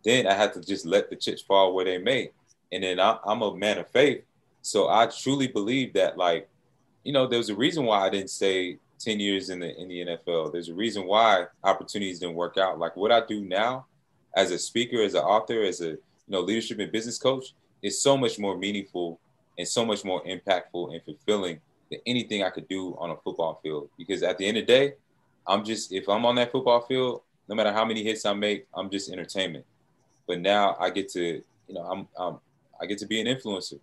[0.03, 2.31] then I have to just let the chips fall where they may.
[2.71, 4.23] And then I, I'm a man of faith.
[4.61, 6.49] So I truly believe that like,
[7.03, 10.05] you know, there's a reason why I didn't stay 10 years in the in the
[10.05, 10.51] NFL.
[10.51, 12.79] There's a reason why opportunities didn't work out.
[12.79, 13.85] Like what I do now
[14.35, 18.01] as a speaker, as an author, as a you know, leadership and business coach is
[18.01, 19.19] so much more meaningful
[19.57, 21.59] and so much more impactful and fulfilling
[21.91, 23.89] than anything I could do on a football field.
[23.97, 24.93] Because at the end of the day,
[25.47, 28.67] I'm just if I'm on that football field, no matter how many hits I make,
[28.73, 29.65] I'm just entertainment.
[30.27, 32.39] But now I get to, you know, I'm, I'm
[32.81, 33.79] I get to be an influencer.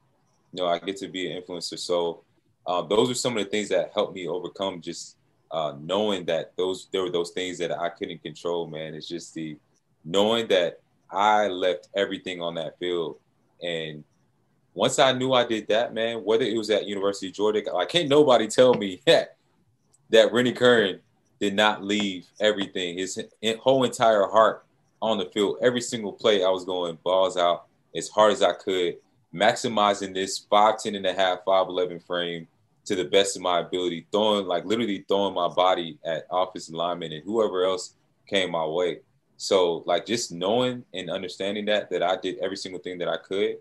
[0.52, 1.78] You know, I get to be an influencer.
[1.78, 2.22] So
[2.66, 5.16] uh, those are some of the things that helped me overcome just
[5.50, 8.66] uh, knowing that those there were those things that I couldn't control.
[8.66, 9.56] Man, it's just the
[10.04, 10.80] knowing that
[11.10, 13.18] I left everything on that field,
[13.62, 14.04] and
[14.74, 17.88] once I knew I did that, man, whether it was at University of Georgia, like
[17.88, 19.36] can't nobody tell me that
[20.10, 21.00] that Rennie Curran
[21.40, 23.18] did not leave everything, his
[23.60, 24.64] whole entire heart
[25.00, 25.56] on the field.
[25.62, 27.66] Every single play, I was going balls out
[27.96, 28.96] as hard as I could,
[29.34, 32.46] maximizing this 5'10 and a half, 5'11 frame
[32.84, 37.12] to the best of my ability, throwing like literally throwing my body at offensive linemen
[37.12, 37.94] and whoever else
[38.26, 39.00] came my way.
[39.36, 43.16] So like just knowing and understanding that that I did every single thing that I
[43.16, 43.56] could,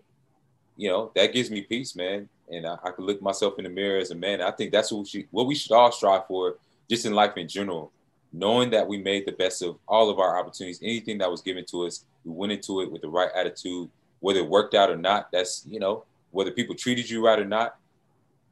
[0.76, 2.28] you know, that gives me peace, man.
[2.50, 4.42] And I, I could look myself in the mirror as a man.
[4.42, 6.56] I think that's what we should, what we should all strive for
[6.90, 7.92] just in life in general,
[8.32, 11.64] knowing that we made the best of all of our opportunities, anything that was given
[11.64, 13.88] to us, we went into it with the right attitude,
[14.18, 15.30] whether it worked out or not.
[15.30, 17.76] That's, you know, whether people treated you right or not,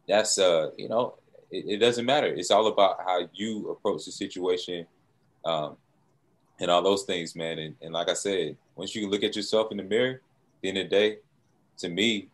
[0.06, 1.14] that's, uh, you know,
[1.50, 2.28] it, it doesn't matter.
[2.28, 4.86] It's all about how you approach the situation
[5.44, 5.76] um,
[6.60, 7.58] and all those things, man.
[7.58, 10.22] And, and like I said, once you look at yourself in the mirror,
[10.62, 11.18] the end of the day,
[11.78, 12.28] to me,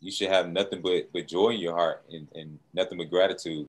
[0.00, 3.67] you should have nothing but, but joy in your heart and, and nothing but gratitude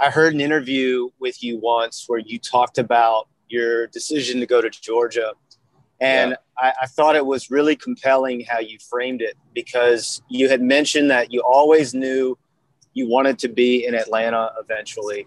[0.00, 4.60] I heard an interview with you once where you talked about your decision to go
[4.60, 5.32] to Georgia.
[6.00, 6.36] And yeah.
[6.58, 11.10] I, I, thought it was really compelling how you framed it because you had mentioned
[11.10, 12.38] that you always knew
[12.94, 15.26] you wanted to be in Atlanta eventually.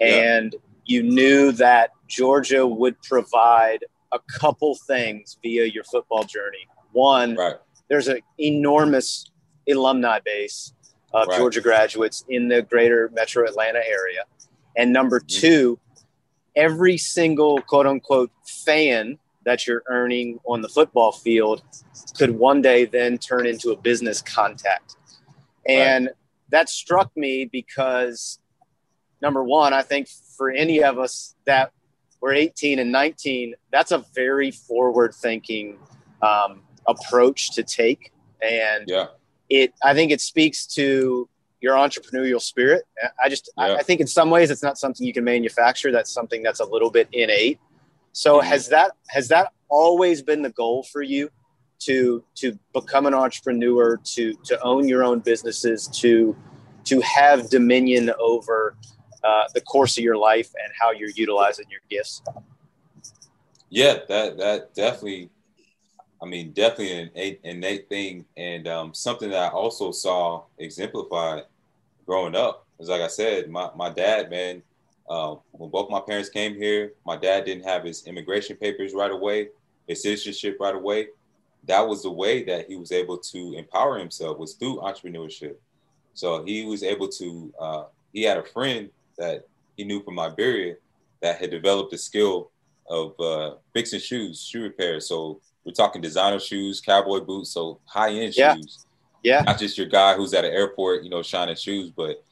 [0.00, 0.58] And yeah.
[0.84, 6.68] you knew that Georgia would provide a couple things via your football journey.
[6.92, 7.56] One, right.
[7.88, 9.28] there's an enormous
[9.68, 10.72] alumni base
[11.14, 11.38] of right.
[11.38, 14.24] Georgia graduates in the greater metro Atlanta area.
[14.76, 15.40] And number mm-hmm.
[15.40, 15.78] two,
[16.56, 21.62] every single quote unquote fan that you're earning on the football field
[22.18, 24.96] could one day then turn into a business contact.
[25.68, 26.14] And right.
[26.48, 28.40] that struck me because
[29.22, 31.72] number one, I think for any of us that
[32.20, 35.78] were 18 and 19, that's a very forward thinking
[36.22, 38.12] um, approach to take.
[38.42, 39.06] And yeah
[39.62, 41.28] it I think it speaks to
[41.60, 42.84] your entrepreneurial spirit.
[43.22, 43.64] I just yeah.
[43.64, 45.90] I, I, think in some ways it's not something you can manufacture.
[45.90, 47.58] That's something that's a little bit innate.
[48.12, 48.48] So mm-hmm.
[48.48, 51.30] has that has that always been the goal for you
[51.80, 56.36] to to become an entrepreneur, to to own your own businesses, to
[56.84, 58.76] to have dominion over
[59.24, 62.22] uh, the course of your life and how you're utilizing your gifts?
[63.70, 65.30] Yeah, that that definitely
[66.22, 71.44] I mean, definitely an innate thing, and um, something that I also saw exemplified
[72.06, 72.66] growing up.
[72.78, 74.62] Is like I said, my my dad, man,
[75.08, 79.10] uh, when both my parents came here, my dad didn't have his immigration papers right
[79.10, 79.48] away,
[79.86, 81.08] his citizenship right away.
[81.66, 85.56] That was the way that he was able to empower himself was through entrepreneurship.
[86.14, 87.54] So he was able to.
[87.58, 89.46] Uh, he had a friend that
[89.76, 90.76] he knew from Liberia
[91.20, 92.50] that had developed a skill
[92.88, 95.00] of uh, fixing shoes, shoe repair.
[95.00, 98.54] So we're talking designer shoes, cowboy boots, so high end yeah.
[98.54, 98.86] shoes.
[99.22, 99.42] Yeah.
[99.42, 102.22] Not just your guy who's at an airport, you know, shining shoes, but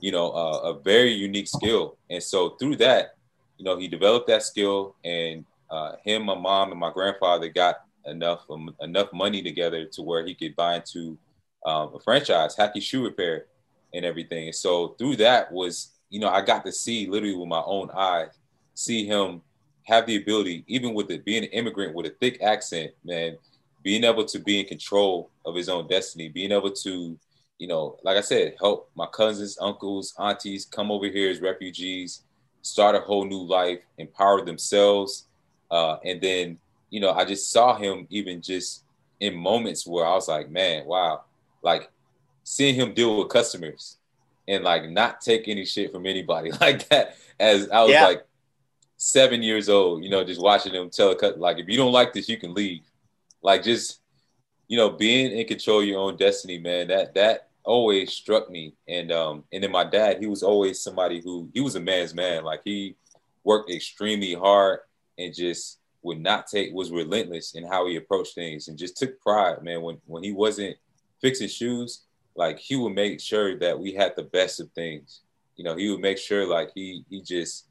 [0.00, 1.96] you know, uh, a very unique skill.
[2.10, 3.16] And so through that,
[3.58, 7.76] you know, he developed that skill, and uh, him, my mom, and my grandfather got
[8.04, 11.18] enough um, enough money together to where he could buy into
[11.64, 13.46] um, a franchise, Hakky Shoe Repair,
[13.94, 14.46] and everything.
[14.46, 17.90] And so through that was, you know, I got to see literally with my own
[17.90, 18.38] eyes,
[18.74, 19.40] see him
[19.86, 23.36] have the ability, even with it being an immigrant with a thick accent, man,
[23.82, 27.16] being able to be in control of his own destiny, being able to,
[27.58, 32.22] you know, like I said, help my cousins, uncles, aunties come over here as refugees,
[32.62, 35.26] start a whole new life, empower themselves.
[35.70, 36.58] Uh, and then,
[36.90, 38.82] you know, I just saw him even just
[39.20, 41.22] in moments where I was like, man, wow,
[41.62, 41.90] like
[42.42, 43.98] seeing him deal with customers
[44.48, 48.04] and like not take any shit from anybody like that as I was yeah.
[48.04, 48.25] like
[48.96, 51.92] seven years old, you know, just watching them tell a cut like if you don't
[51.92, 52.82] like this, you can leave.
[53.42, 54.00] Like just
[54.68, 56.88] you know, being in control of your own destiny, man.
[56.88, 58.74] That that always struck me.
[58.88, 62.14] And um, and then my dad, he was always somebody who he was a man's
[62.14, 62.44] man.
[62.44, 62.96] Like he
[63.44, 64.80] worked extremely hard
[65.18, 69.20] and just would not take was relentless in how he approached things and just took
[69.20, 69.82] pride, man.
[69.82, 70.76] When when he wasn't
[71.20, 75.20] fixing shoes, like he would make sure that we had the best of things.
[75.56, 77.65] You know, he would make sure like he he just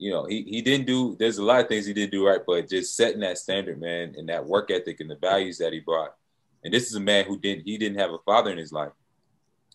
[0.00, 1.14] you know, he he didn't do.
[1.18, 4.14] There's a lot of things he didn't do right, but just setting that standard, man,
[4.16, 6.14] and that work ethic and the values that he brought.
[6.64, 8.92] And this is a man who didn't he didn't have a father in his life.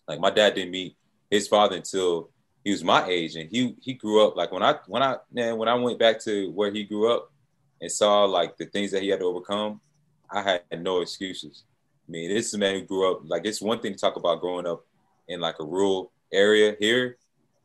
[0.08, 0.96] Like my dad didn't meet
[1.30, 2.30] his father until
[2.64, 5.58] he was my age, and he he grew up like when I when I man
[5.58, 7.30] when I went back to where he grew up
[7.80, 9.80] and saw like the things that he had to overcome,
[10.28, 11.62] I had no excuses.
[12.08, 14.16] I mean, this is a man who grew up like it's one thing to talk
[14.16, 14.84] about growing up
[15.28, 17.16] in like a rural area here,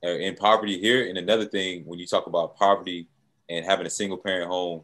[0.09, 3.07] in poverty here, and another thing when you talk about poverty
[3.49, 4.81] and having a single parent home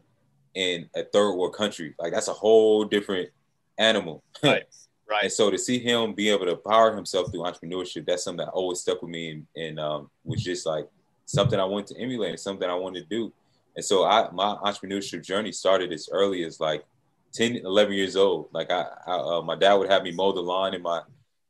[0.54, 3.30] in a third world country, like that's a whole different
[3.78, 4.22] animal.
[4.42, 4.64] Right.
[5.10, 5.22] Right.
[5.22, 8.52] and so to see him be able to power himself through entrepreneurship, that's something that
[8.52, 10.86] always stuck with me and, and um, was just like
[11.24, 13.32] something I wanted to emulate and something I wanted to do.
[13.74, 16.84] And so I, my entrepreneurship journey started as early as like
[17.32, 18.48] 10, 11 years old.
[18.52, 21.00] Like I, I uh, my dad would have me mow the lawn in my,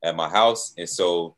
[0.05, 0.73] at my house.
[0.79, 1.35] And so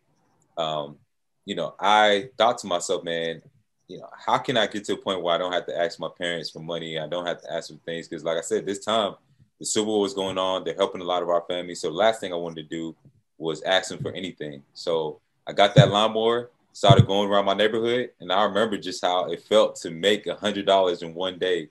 [0.59, 0.97] um,
[1.45, 3.43] you know, I thought to myself, man,
[3.88, 5.99] you know, how can I get to a point where I don't have to ask
[5.99, 6.99] my parents for money?
[6.99, 9.16] I don't have to ask for things because, like I said, this time
[9.59, 10.64] the Civil War was going on.
[10.64, 11.80] They're helping a lot of our families.
[11.80, 12.97] So last thing I wanted to do
[13.36, 14.62] was ask them for anything.
[14.74, 19.26] So I got that lawnmower, started going around my neighborhood, and I remember just how
[19.30, 21.68] it felt to make a hundred dollars in one day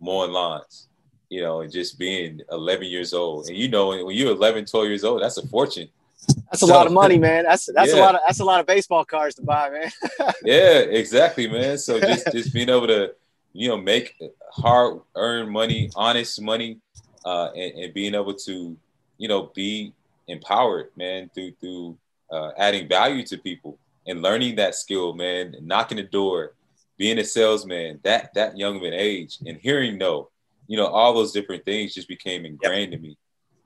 [0.00, 0.88] mowing lawns.
[1.28, 3.46] You know, and just being 11 years old.
[3.46, 5.88] And you know, when you're 11, 12 years old, that's a fortune.
[6.26, 7.44] That's a so, lot of money, man.
[7.44, 7.98] That's that's yeah.
[7.98, 9.90] a lot of that's a lot of baseball cards to buy, man.
[10.44, 11.78] yeah, exactly, man.
[11.78, 13.14] So just just being able to,
[13.52, 14.16] you know, make
[14.52, 16.78] hard earned money, honest money,
[17.24, 18.76] uh, and, and being able to,
[19.18, 19.92] you know, be
[20.28, 21.96] empowered, man, through through
[22.30, 26.54] uh, adding value to people and learning that skill, man, knocking the door,
[26.96, 30.28] being a salesman, that that young of an age, and hearing no,
[30.66, 32.98] you know, all those different things just became ingrained yep.
[32.98, 33.16] in me,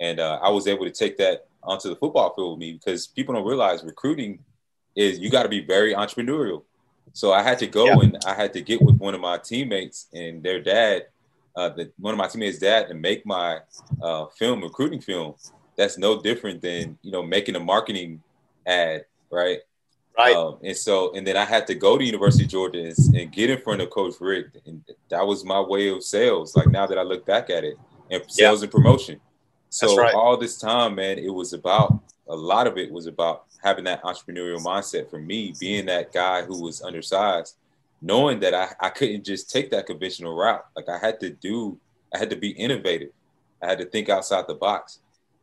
[0.01, 3.07] and uh, I was able to take that onto the football field with me because
[3.07, 4.39] people don't realize recruiting
[4.97, 6.63] is you got to be very entrepreneurial.
[7.13, 8.01] So I had to go yeah.
[8.01, 11.07] and I had to get with one of my teammates and their dad,
[11.57, 13.61] uh, the, one of my teammates' dad, to make my
[14.03, 15.35] uh, film recruiting film.
[15.77, 18.23] That's no different than you know making a marketing
[18.67, 19.59] ad, right?
[20.17, 20.37] Right.
[20.37, 23.33] Um, and so, and then I had to go to University of Georgia and, and,
[23.33, 26.55] get in front of Coach Richt, and that was my way of sales.
[26.55, 27.77] Like now that I look back at it,
[28.11, 28.65] and sales yeah.
[28.65, 29.21] and promotion.
[29.75, 30.15] So right.
[30.15, 34.05] all this time, man, it was about a lot of it was about having that
[34.05, 37.57] entrepreneurial mindset for me, being that guy who was undersized,
[38.01, 40.65] knowing that I, I couldn't just take that conventional route.
[40.77, 41.77] Like I had to do,
[42.15, 43.11] I had to be innovative.
[43.61, 45.01] I had to think outside the box.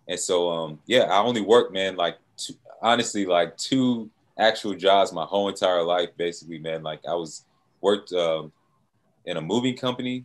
[0.08, 4.10] And so, um, yeah, I only worked, man, like two, honestly, like two
[4.40, 6.84] actual jobs my whole entire life, basically, man.
[6.84, 7.44] Like I was
[7.82, 8.54] worked um,
[9.26, 10.24] in a moving company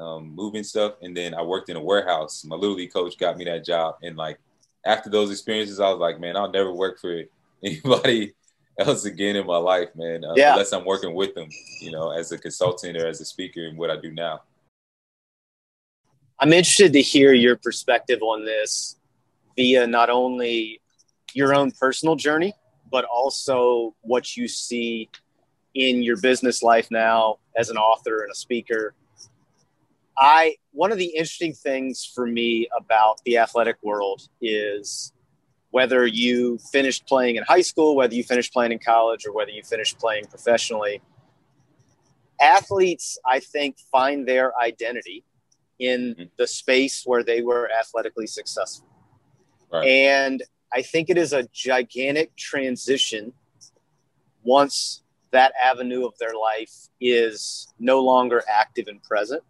[0.00, 2.44] um, moving stuff, and then I worked in a warehouse.
[2.44, 4.38] My little league coach got me that job, and like
[4.84, 7.22] after those experiences, I was like, man, I'll never work for
[7.64, 8.34] anybody
[8.78, 10.52] else again in my life, man, uh, yeah.
[10.52, 11.48] unless I'm working with them,
[11.80, 14.42] you know, as a consultant or as a speaker, and what I do now.
[16.38, 18.96] I'm interested to hear your perspective on this
[19.56, 20.80] via not only
[21.34, 22.54] your own personal journey,
[22.90, 25.10] but also what you see
[25.74, 28.94] in your business life now as an author and a speaker.
[30.20, 35.12] I one of the interesting things for me about the athletic world is
[35.70, 39.50] whether you finished playing in high school, whether you finished playing in college, or whether
[39.50, 41.00] you finished playing professionally.
[42.40, 45.24] Athletes, I think, find their identity
[45.78, 46.24] in mm-hmm.
[46.36, 48.88] the space where they were athletically successful.
[49.72, 49.86] Right.
[49.86, 50.42] And
[50.72, 53.32] I think it is a gigantic transition
[54.42, 55.02] once
[55.32, 59.42] that avenue of their life is no longer active and present.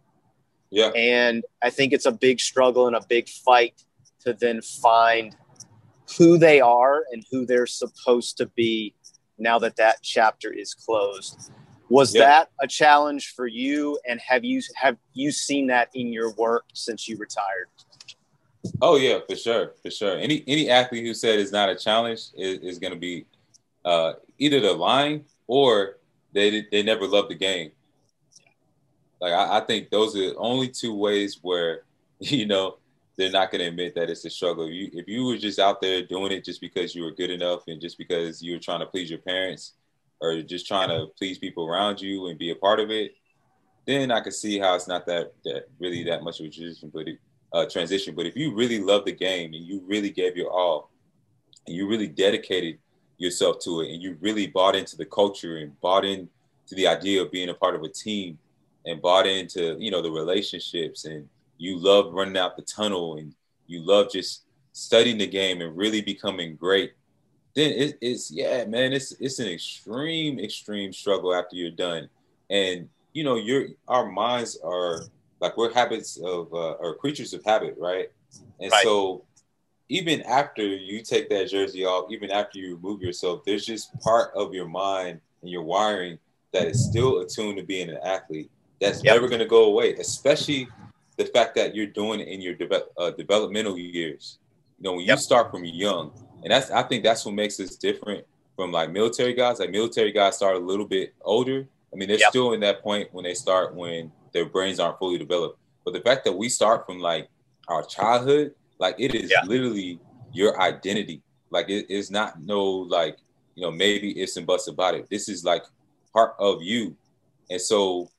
[0.71, 0.87] Yeah.
[0.95, 3.83] And I think it's a big struggle and a big fight
[4.23, 5.35] to then find
[6.17, 8.95] who they are and who they're supposed to be
[9.37, 11.51] now that that chapter is closed.
[11.89, 12.21] Was yeah.
[12.21, 16.65] that a challenge for you and have you have you seen that in your work
[16.73, 17.67] since you retired?
[18.81, 20.17] Oh yeah, for sure, for sure.
[20.17, 23.25] Any any athlete who said it's not a challenge is, is going to be
[23.83, 25.97] uh, either they're lying or
[26.33, 27.71] they they never loved the game.
[29.21, 31.83] Like I, I think those are the only two ways where
[32.19, 32.77] you know
[33.17, 34.65] they're not going to admit that it's a struggle.
[34.65, 37.29] If you, if you were just out there doing it just because you were good
[37.29, 39.73] enough and just because you were trying to please your parents
[40.19, 43.13] or just trying to please people around you and be a part of it,
[43.85, 46.91] then I could see how it's not that, that really that much of a transition.
[46.93, 47.07] But
[47.53, 48.15] uh, transition.
[48.15, 50.89] But if you really love the game and you really gave your all,
[51.67, 52.79] and you really dedicated
[53.17, 56.29] yourself to it, and you really bought into the culture and bought into
[56.71, 58.37] the idea of being a part of a team,
[58.85, 61.27] and bought into you know the relationships, and
[61.57, 63.33] you love running out the tunnel, and
[63.67, 66.93] you love just studying the game and really becoming great,
[67.55, 72.09] then it, it's yeah, man, it's it's an extreme, extreme struggle after you're done,
[72.49, 75.01] and you know your our minds are
[75.39, 78.09] like we're habits of uh, or creatures of habit, right?
[78.59, 78.83] And right.
[78.83, 79.25] so
[79.89, 84.31] even after you take that jersey off, even after you remove yourself, there's just part
[84.35, 86.17] of your mind and your wiring
[86.53, 88.49] that is still attuned to being an athlete.
[88.81, 89.13] That's yep.
[89.13, 90.67] never going to go away, especially
[91.15, 94.39] the fact that you're doing it in your de- uh, developmental years.
[94.79, 95.17] You know, when yep.
[95.17, 96.11] you start from young,
[96.43, 98.25] and that's I think that's what makes us different
[98.55, 99.59] from like military guys.
[99.59, 101.67] Like military guys start a little bit older.
[101.93, 102.29] I mean, they're yep.
[102.29, 105.59] still in that point when they start when their brains aren't fully developed.
[105.85, 107.29] But the fact that we start from like
[107.67, 109.43] our childhood, like it is yeah.
[109.45, 109.99] literally
[110.33, 111.21] your identity.
[111.51, 113.17] Like it is not no like
[113.53, 115.07] you know maybe it's and buts about it.
[115.11, 115.63] This is like
[116.13, 116.95] part of you,
[117.51, 118.09] and so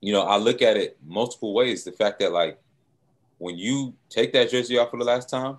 [0.00, 1.84] you know I look at it multiple ways.
[1.84, 2.58] The fact that like
[3.38, 5.58] when you take that jersey off for the last time,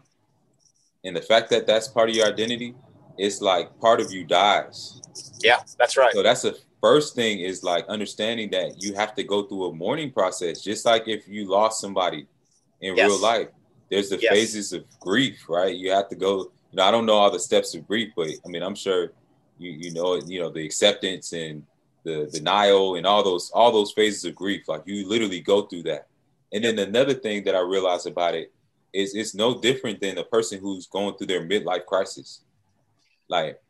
[1.03, 2.75] and the fact that that's part of your identity,
[3.17, 5.01] it's like part of you dies.
[5.41, 6.13] Yeah, that's right.
[6.13, 9.73] So that's the first thing is like understanding that you have to go through a
[9.73, 12.27] mourning process, just like if you lost somebody
[12.81, 13.07] in yes.
[13.07, 13.47] real life.
[13.89, 14.33] There's the yes.
[14.33, 15.73] phases of grief, right?
[15.73, 16.51] You have to go.
[16.71, 19.11] You know, I don't know all the steps of grief, but I mean, I'm sure
[19.57, 21.63] you you know it, you know the acceptance and
[22.07, 24.67] the denial and all those all those phases of grief.
[24.67, 26.07] Like you literally go through that.
[26.53, 28.51] And then another thing that I realized about it
[28.93, 32.41] is it's no different than a person who's going through their midlife crisis.
[33.27, 33.61] Like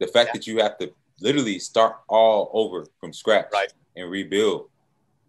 [0.00, 0.32] the fact yeah.
[0.34, 3.72] that you have to literally start all over from scratch right.
[3.96, 4.68] and rebuild.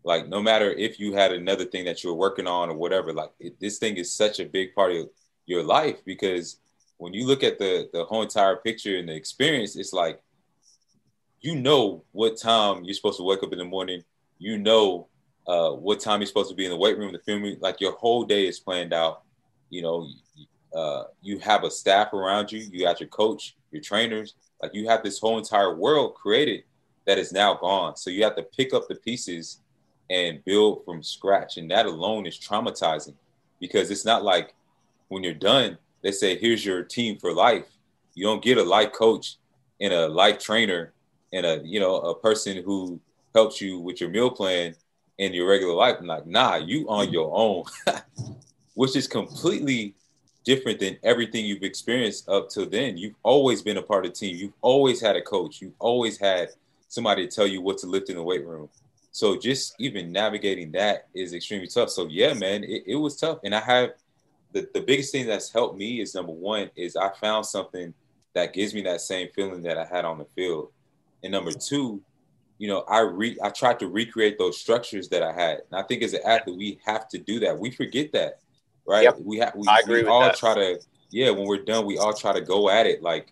[0.03, 3.13] Like no matter if you had another thing that you were working on or whatever,
[3.13, 5.09] like it, this thing is such a big part of
[5.45, 6.57] your life because
[6.97, 10.19] when you look at the the whole entire picture and the experience, it's like
[11.45, 14.03] you know what time you're supposed to wake up in the morning.
[14.39, 15.07] You know
[15.47, 17.45] uh, what time you're supposed to be in the weight room, the film.
[17.59, 19.21] Like your whole day is planned out.
[19.69, 20.09] You know,
[20.75, 22.59] uh, you have a staff around you.
[22.59, 24.33] You got your coach, your trainers.
[24.59, 26.63] Like you have this whole entire world created
[27.05, 27.95] that is now gone.
[27.95, 29.59] So you have to pick up the pieces
[30.09, 31.57] and build from scratch.
[31.57, 33.13] And that alone is traumatizing
[33.59, 34.55] because it's not like
[35.09, 37.67] when you're done, they say, here's your team for life.
[38.15, 39.35] You don't get a life coach
[39.79, 40.93] and a life trainer
[41.35, 42.99] and a, you know, a person who
[43.33, 44.75] helps you with your meal plan
[45.17, 45.97] in your regular life.
[45.99, 47.65] I'm like, nah, you on your own,
[48.73, 49.95] which is completely
[50.45, 52.97] different than everything you've experienced up to then.
[52.97, 54.37] You've always been a part of the team.
[54.37, 55.61] You've always had a coach.
[55.61, 56.49] You've always had
[56.87, 58.69] somebody to tell you what to lift in the weight room.
[59.11, 61.89] So just even navigating that is extremely tough.
[61.89, 63.39] So yeah, man, it, it was tough.
[63.43, 63.91] And I have
[64.51, 67.93] the, the biggest thing that's helped me is number one is I found something
[68.33, 70.69] that gives me that same feeling that I had on the field.
[71.25, 72.01] And number two,
[72.57, 75.61] you know, I re I tried to recreate those structures that I had.
[75.69, 77.59] And I think as an athlete, we have to do that.
[77.59, 78.39] We forget that
[78.85, 79.03] right?
[79.03, 79.19] Yep.
[79.23, 80.37] We have we, we all that.
[80.37, 80.79] try to
[81.11, 83.31] yeah, when we're done, we all try to go at it like,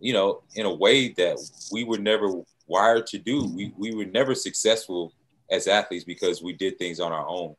[0.00, 1.38] you know, in a way that
[1.70, 2.32] we were never
[2.66, 3.44] wired to do.
[3.54, 5.12] We we were never successful
[5.50, 7.54] as athletes because we did things on our own.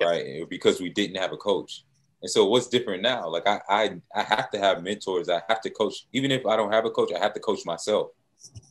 [0.00, 0.48] right?
[0.48, 1.84] Because we didn't have a coach.
[2.22, 3.28] And so what's different now?
[3.28, 5.28] Like I, I I have to have mentors.
[5.28, 6.06] I have to coach.
[6.12, 8.08] Even if I don't have a coach, I have to coach myself.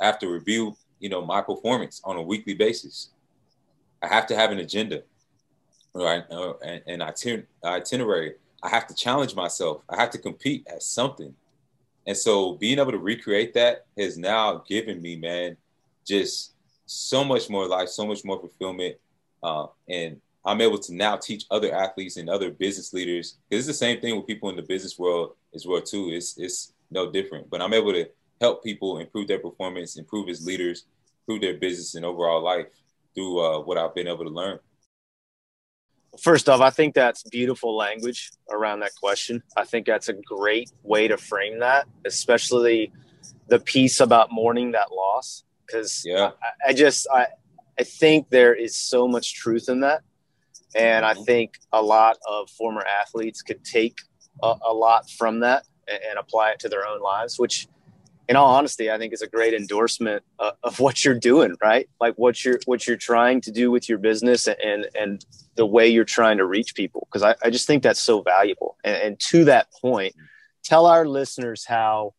[0.01, 3.09] I have to review, you know, my performance on a weekly basis.
[4.01, 5.03] I have to have an agenda,
[5.93, 6.23] right?
[6.29, 7.03] Uh, and, and
[7.63, 8.35] itinerary.
[8.61, 9.81] I have to challenge myself.
[9.89, 11.33] I have to compete at something.
[12.07, 15.57] And so being able to recreate that has now given me, man,
[16.05, 16.53] just
[16.85, 18.97] so much more life, so much more fulfillment.
[19.41, 23.37] Uh, and I'm able to now teach other athletes and other business leaders.
[23.49, 26.09] Because it's the same thing with people in the business world as well too.
[26.11, 27.49] It's it's no different.
[27.49, 28.07] But I'm able to
[28.41, 30.85] help people improve their performance, improve as leaders,
[31.21, 32.67] improve their business and overall life
[33.13, 34.59] through uh, what I've been able to learn.
[36.21, 39.43] First off, I think that's beautiful language around that question.
[39.57, 42.93] I think that's a great way to frame that, especially
[43.47, 45.43] the piece about mourning that loss.
[45.65, 47.27] Because yeah, I, I just I
[47.77, 50.03] I think there is so much truth in that
[50.75, 51.23] and I mm-hmm.
[51.23, 53.99] think a lot of former athletes could take
[54.43, 57.67] a, a lot from that and, and, apply it to their own lives, which,
[58.27, 61.87] in all honesty, I think is a great endorsement of, of what you're doing, right?
[61.99, 65.25] Like what you're what you're trying to do with your business and and
[65.55, 67.07] the way you're trying to reach people.
[67.09, 68.77] Because I, I just think that's so valuable.
[68.83, 70.15] And, and to that point,
[70.63, 72.13] tell our listeners how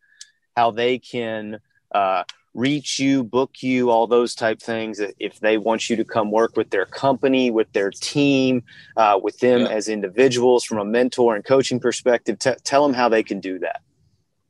[0.57, 1.61] how they can
[1.93, 2.25] uh,
[2.55, 5.01] reach you, book you, all those type things.
[5.19, 8.63] If they want you to come work with their company, with their team,
[8.97, 9.69] uh, with them yeah.
[9.69, 13.59] as individuals from a mentor and coaching perspective, t- tell them how they can do
[13.59, 13.83] that.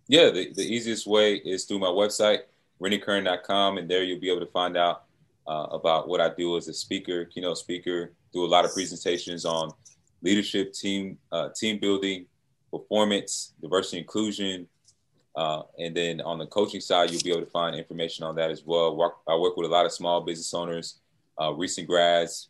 [0.08, 2.40] Yeah, the, the easiest way is through my website,
[2.80, 5.04] renniecurran.com, and there you'll be able to find out
[5.48, 9.44] uh, about what I do as a speaker, keynote speaker, do a lot of presentations
[9.44, 9.70] on
[10.22, 12.26] leadership, team, uh, team building,
[12.70, 14.68] performance, diversity, inclusion,
[15.36, 18.50] uh, and then on the coaching side, you'll be able to find information on that
[18.50, 18.96] as well.
[18.96, 21.00] Work, I work with a lot of small business owners,
[21.40, 22.48] uh, recent grads,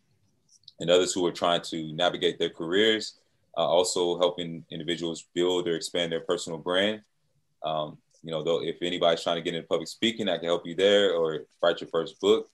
[0.79, 3.15] and others who are trying to navigate their careers.
[3.57, 7.01] Uh, also helping individuals build or expand their personal brand.
[7.65, 10.67] Um, you know, though, if anybody's trying to get into public speaking, I can help
[10.67, 12.49] you there or write your first book.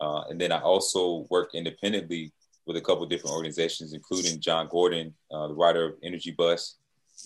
[0.00, 2.32] Uh, and then I also work independently
[2.66, 6.76] with a couple different organizations, including Jon Gordon, uh, the writer of Energy Bus,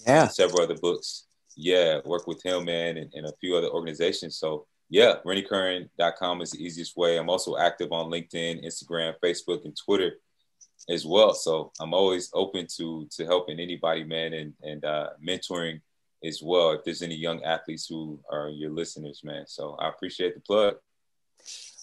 [0.07, 1.27] yeah, several other books
[1.57, 4.37] yeah, work with him, man, and, and a few other organizations.
[4.37, 7.19] So yeah, renniecurran.com is the easiest way.
[7.19, 10.19] I'm also active on LinkedIn, Instagram, Facebook, and Twitter
[10.89, 11.35] as well.
[11.35, 15.81] So I'm always open to to helping anybody, man, and and uh, mentoring
[16.25, 16.73] as well.
[16.73, 19.45] If there's any young athletes who are your listeners, man.
[19.47, 20.75] So I appreciate the plug.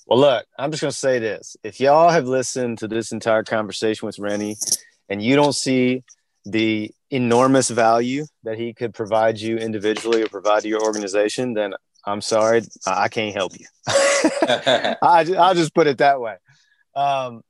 [0.07, 4.05] Well, look, I'm just gonna say this: if y'all have listened to this entire conversation
[4.05, 4.57] with Rennie,
[5.07, 6.03] and you don't see
[6.45, 11.73] the enormous value that he could provide you individually or provide to your organization, then
[12.05, 13.65] I'm sorry, I can't help you.
[13.87, 16.35] I, will just put it that way.
[16.95, 17.43] Um,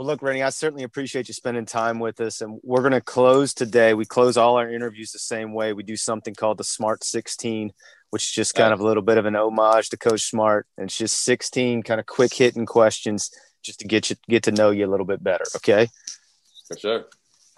[0.00, 2.40] well, look, Rennie, I certainly appreciate you spending time with us.
[2.40, 3.92] And we're going to close today.
[3.92, 5.74] We close all our interviews the same way.
[5.74, 7.70] We do something called the Smart 16,
[8.08, 10.66] which is just kind of a little bit of an homage to Coach Smart.
[10.78, 13.30] And it's just 16 kind of quick hitting questions
[13.62, 15.44] just to get you get to know you a little bit better.
[15.56, 15.88] Okay.
[16.66, 17.04] For sure.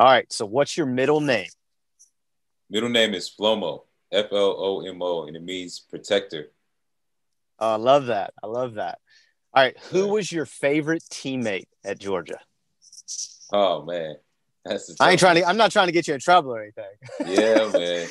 [0.01, 0.27] All right.
[0.33, 1.47] So, what's your middle name?
[2.69, 6.51] Middle name is Flomo, F L O M O, and it means protector.
[7.61, 8.35] Oh, I love that.
[8.43, 8.99] I love that.
[9.55, 9.77] All right.
[9.91, 12.39] Who was your favorite teammate at Georgia?
[13.53, 14.17] Oh man,
[14.65, 14.97] that's.
[15.01, 15.45] I ain't trying to.
[15.47, 16.85] I'm not trying to get you in trouble or anything.
[17.27, 18.09] yeah, man.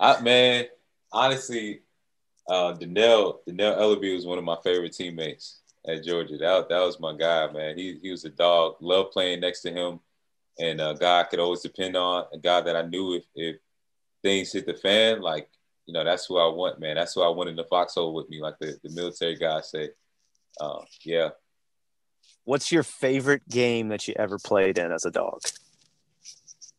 [0.00, 0.66] I, man,
[1.12, 1.80] honestly,
[2.48, 6.38] uh, Dannell Dannell Ellerbe was one of my favorite teammates at Georgia.
[6.38, 7.76] That that was my guy, man.
[7.76, 8.76] He he was a dog.
[8.80, 9.98] Love playing next to him
[10.58, 13.56] and a guy I could always depend on, a guy that I knew if, if
[14.22, 15.48] things hit the fan, like,
[15.86, 16.96] you know, that's who I want, man.
[16.96, 19.90] That's who I want in the foxhole with me, like the, the military guy said.
[20.60, 21.30] Uh, yeah.
[22.44, 25.40] What's your favorite game that you ever played in as a dog?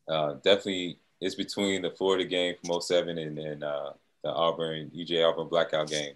[0.07, 3.93] Uh, definitely, it's between the Florida game from 07 and then uh,
[4.23, 6.15] the Auburn, UJ Auburn blackout game.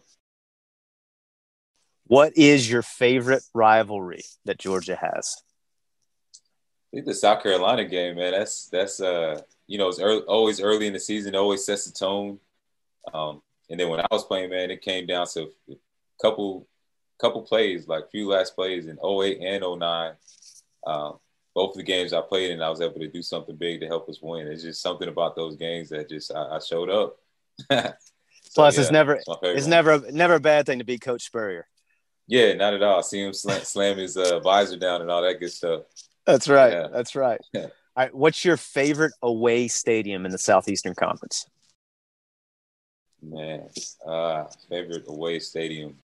[2.06, 5.42] What is your favorite rivalry that Georgia has?
[6.34, 10.62] I think the South Carolina game, man, that's that's uh you know it's early, always
[10.62, 12.40] early in the season, always sets the tone.
[13.14, 15.76] Um, and then when I was playing, man, it came down to a
[16.22, 16.66] couple
[17.20, 20.14] couple plays, like few last plays in 08 and 09.
[20.86, 21.18] Um,
[21.54, 23.88] both of the games I played in, I was able to do something big to
[23.88, 24.48] help us win.
[24.48, 27.18] It's just something about those games that just I, I showed up.
[27.72, 27.94] so,
[28.54, 31.68] Plus, yeah, it's never it's, it's never never a bad thing to beat Coach Spurrier.
[32.28, 33.02] Yeah, not at all.
[33.02, 35.84] See him slam, slam his uh, visor down and all that good stuff.
[36.26, 36.74] That's right.
[36.74, 36.88] Yeah.
[36.92, 37.40] That's right.
[37.56, 38.14] All right.
[38.14, 41.48] What's your favorite away stadium in the Southeastern Conference?
[43.24, 43.70] Man,
[44.06, 45.98] uh, favorite away stadium.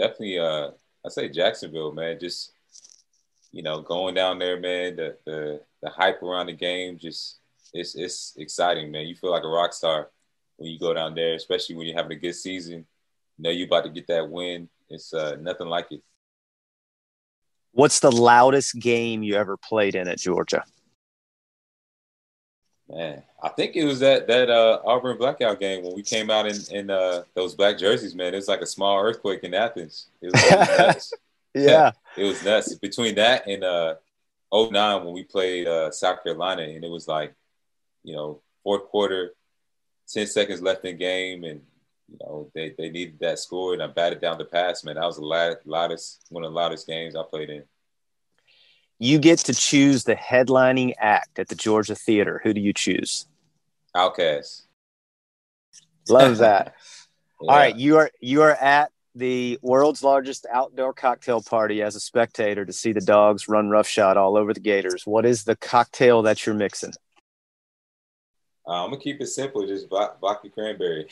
[0.00, 0.70] Definitely, uh,
[1.04, 2.18] I say Jacksonville, man.
[2.18, 2.52] Just
[3.52, 7.40] you know, going down there, man, the the the hype around the game just
[7.74, 9.06] it's it's exciting, man.
[9.06, 10.08] You feel like a rock star
[10.56, 12.86] when you go down there, especially when you're having a good season.
[13.36, 14.70] You know, you about to get that win.
[14.88, 16.02] It's uh, nothing like it.
[17.72, 20.64] What's the loudest game you ever played in at Georgia?
[22.88, 26.46] Man, I think it was that that uh, Auburn blackout game when we came out
[26.46, 28.14] in in uh, those black jerseys.
[28.14, 30.08] Man, it was like a small earthquake in Athens.
[30.20, 31.12] It was nuts.
[31.54, 32.74] yeah, it was nuts.
[32.74, 33.94] Between that and uh,
[34.52, 37.34] 09 when we played uh, South Carolina, and it was like,
[38.04, 39.32] you know, fourth quarter,
[40.08, 41.62] ten seconds left in game, and
[42.10, 44.84] you know they, they needed that score, and I batted down the pass.
[44.84, 47.64] Man, that was the loudest one of the loudest games I played in
[49.02, 52.40] you get to choose the headlining act at the Georgia Theater.
[52.44, 53.26] Who do you choose?
[53.96, 54.62] OutKast.
[56.08, 56.74] Love that.
[57.40, 57.48] yeah.
[57.50, 62.00] All right, you are you are at the world's largest outdoor cocktail party as a
[62.00, 65.06] spectator to see the dogs run roughshod all over the Gators.
[65.06, 66.92] What is the cocktail that you're mixing?
[68.66, 71.08] Uh, I'm gonna keep it simple, just vodka cranberry.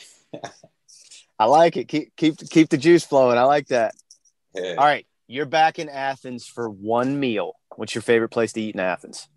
[1.39, 1.87] I like it.
[1.87, 3.37] Keep keep keep the juice flowing.
[3.37, 3.95] I like that.
[4.53, 4.75] Yeah.
[4.77, 7.53] All right, you're back in Athens for one meal.
[7.75, 9.27] What's your favorite place to eat in Athens?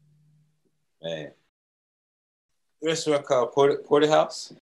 [1.02, 1.32] Man,
[2.82, 4.52] restaurant called Porter, Porterhouse.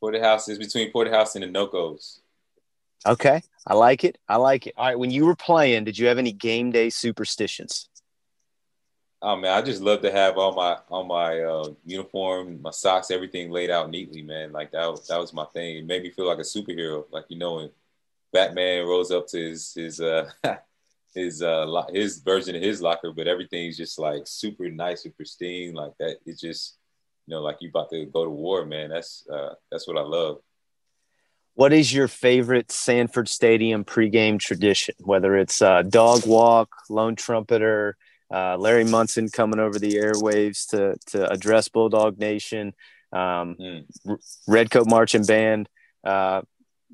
[0.00, 2.20] Porterhouse is between Porterhouse and the Nocos.
[3.06, 4.18] Okay, I like it.
[4.28, 4.74] I like it.
[4.76, 7.88] All right, when you were playing, did you have any game day superstitions?
[9.20, 13.10] Oh man, I just love to have all my all my uh, uniform, my socks,
[13.10, 14.52] everything laid out neatly, man.
[14.52, 15.78] Like that, was, that was my thing.
[15.78, 17.04] It made me feel like a superhero.
[17.10, 17.70] Like you know, when
[18.32, 20.30] Batman rose up to his his uh,
[21.14, 25.74] his uh his version of his locker, but everything's just like super nice and pristine,
[25.74, 26.18] like that.
[26.26, 26.76] It's just
[27.26, 28.90] you know, like you about to go to war, man.
[28.90, 30.38] That's uh that's what I love.
[31.54, 34.94] What is your favorite Sanford Stadium pregame tradition?
[35.00, 37.96] Whether it's uh, dog walk, lone trumpeter,
[38.32, 42.74] uh, Larry Munson coming over the airwaves to to address Bulldog Nation,
[43.12, 43.84] um, mm.
[44.46, 45.68] Redcoat Marching Band.
[46.04, 46.42] Uh,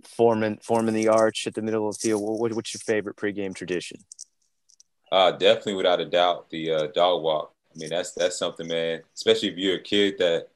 [0.02, 2.22] forming forming the arch at the middle of the field.
[2.22, 3.98] What, what's your favorite pregame tradition?
[5.12, 7.54] Uh, definitely, without a doubt, the uh, dog walk.
[7.74, 9.02] I mean, that's that's something, man.
[9.14, 10.48] Especially if you're a kid that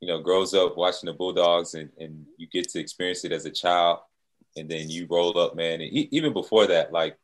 [0.00, 3.46] you know grows up watching the Bulldogs and, and you get to experience it as
[3.46, 4.00] a child,
[4.56, 5.80] and then you roll up, man.
[5.80, 7.18] And even before that, like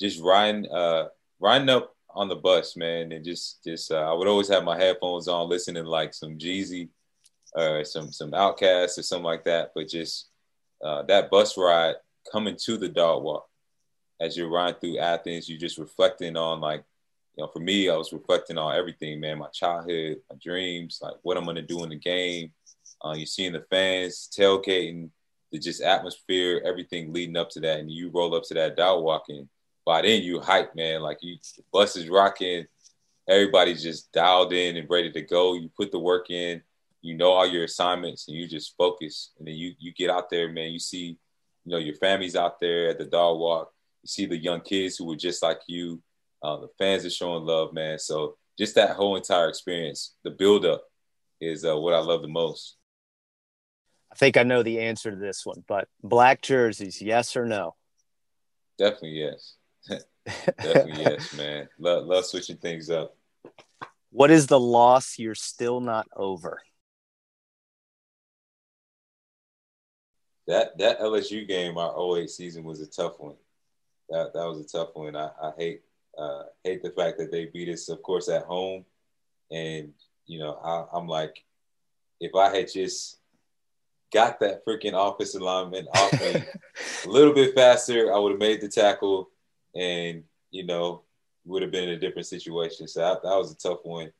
[0.00, 1.08] just riding uh,
[1.40, 4.76] riding up on the bus, man, and just just uh, I would always have my
[4.76, 6.88] headphones on, listening to like some Jeezy
[7.54, 9.72] or some some OutKast or something like that.
[9.74, 10.28] But just
[10.82, 11.94] uh, that bus ride
[12.30, 13.48] coming to the dog walk
[14.20, 16.84] as you're riding through Athens, you're just reflecting on like,
[17.36, 21.14] you know, for me, I was reflecting on everything, man, my childhood, my dreams, like
[21.22, 22.52] what I'm gonna do in the game.
[23.04, 25.10] Uh, you're seeing the fans tailgating,
[25.52, 29.04] the just atmosphere, everything leading up to that, and you roll up to that dog
[29.04, 29.48] walking.
[29.84, 31.02] By then, you hype, man.
[31.02, 32.66] Like you, the bus is rocking,
[33.28, 35.54] everybody's just dialed in and ready to go.
[35.54, 36.62] You put the work in
[37.06, 40.28] you know all your assignments and you just focus and then you you get out
[40.28, 40.72] there man.
[40.72, 41.18] You see
[41.64, 43.70] you know your family's out there at the dog walk.
[44.02, 46.02] You see the young kids who were just like you.
[46.42, 47.98] Uh, the fans are showing love man.
[47.98, 50.82] So just that whole entire experience the build up
[51.40, 52.76] is uh, what i love the most.
[54.10, 57.76] I think i know the answer to this one but black jerseys yes or no?
[58.78, 59.54] Definitely yes.
[60.26, 61.68] Definitely yes man.
[61.78, 63.16] Love, love switching things up.
[64.10, 66.62] What is the loss you're still not over
[70.46, 73.36] that that LSU game, our 08 season was a tough one.
[74.08, 75.16] That that was a tough one.
[75.16, 75.82] I, I hate
[76.16, 78.84] uh, hate the fact that they beat us, of course, at home.
[79.50, 79.92] And
[80.26, 81.44] you know, I, am like,
[82.20, 83.18] if I had just
[84.12, 86.12] got that freaking offensive lineman off
[87.04, 89.30] a little bit faster, I would have made the tackle,
[89.74, 91.02] and you know,
[91.44, 92.86] would have been in a different situation.
[92.86, 94.12] So that, that was a tough one.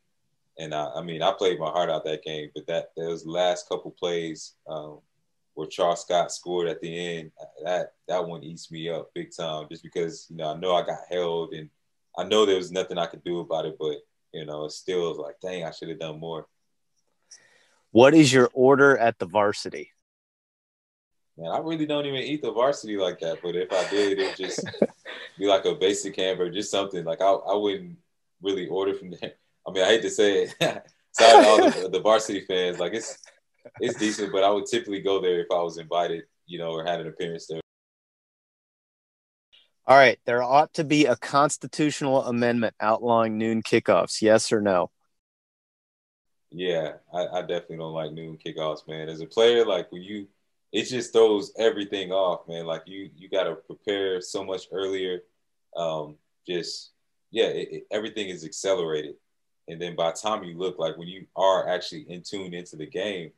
[0.59, 3.69] And I, I mean, I played my heart out that game, but that those last
[3.69, 4.55] couple plays.
[4.67, 4.99] Um,
[5.57, 7.33] where Charles Scott scored at the end,
[7.65, 9.67] that that one eats me up big time.
[9.71, 11.71] Just because you know I know I got held and
[12.17, 13.97] I know there was nothing I could do about it, but
[14.33, 16.47] you know it still was like, dang, I should have done more.
[17.91, 19.93] What is your order at the varsity?
[21.39, 23.39] Man, I really don't even eat the varsity like that.
[23.43, 24.63] But if I did, it would just
[25.39, 27.97] be like a basic hamburger, just something like I, I wouldn't
[28.43, 29.33] really order from there.
[29.67, 30.55] I mean, I hate to say it.
[31.13, 32.79] Sorry to all the, the varsity fans.
[32.79, 33.17] Like it's
[33.81, 36.85] it's decent, but I would typically go there if I was invited, you know, or
[36.85, 37.61] had an appearance there.
[39.89, 44.21] All right, there ought to be a constitutional amendment outlawing noon kickoffs.
[44.21, 44.91] Yes or no?
[46.51, 49.09] Yeah, I, I definitely don't like noon kickoffs, man.
[49.09, 50.27] As a player, like when you,
[50.73, 52.67] it just throws everything off, man.
[52.67, 55.21] Like you, you got to prepare so much earlier.
[55.77, 56.17] Um,
[56.47, 56.91] just
[57.31, 59.15] yeah, it, it, everything is accelerated.
[59.69, 62.77] And then by the time you look, like when you are actually in tune into
[62.77, 63.33] the game,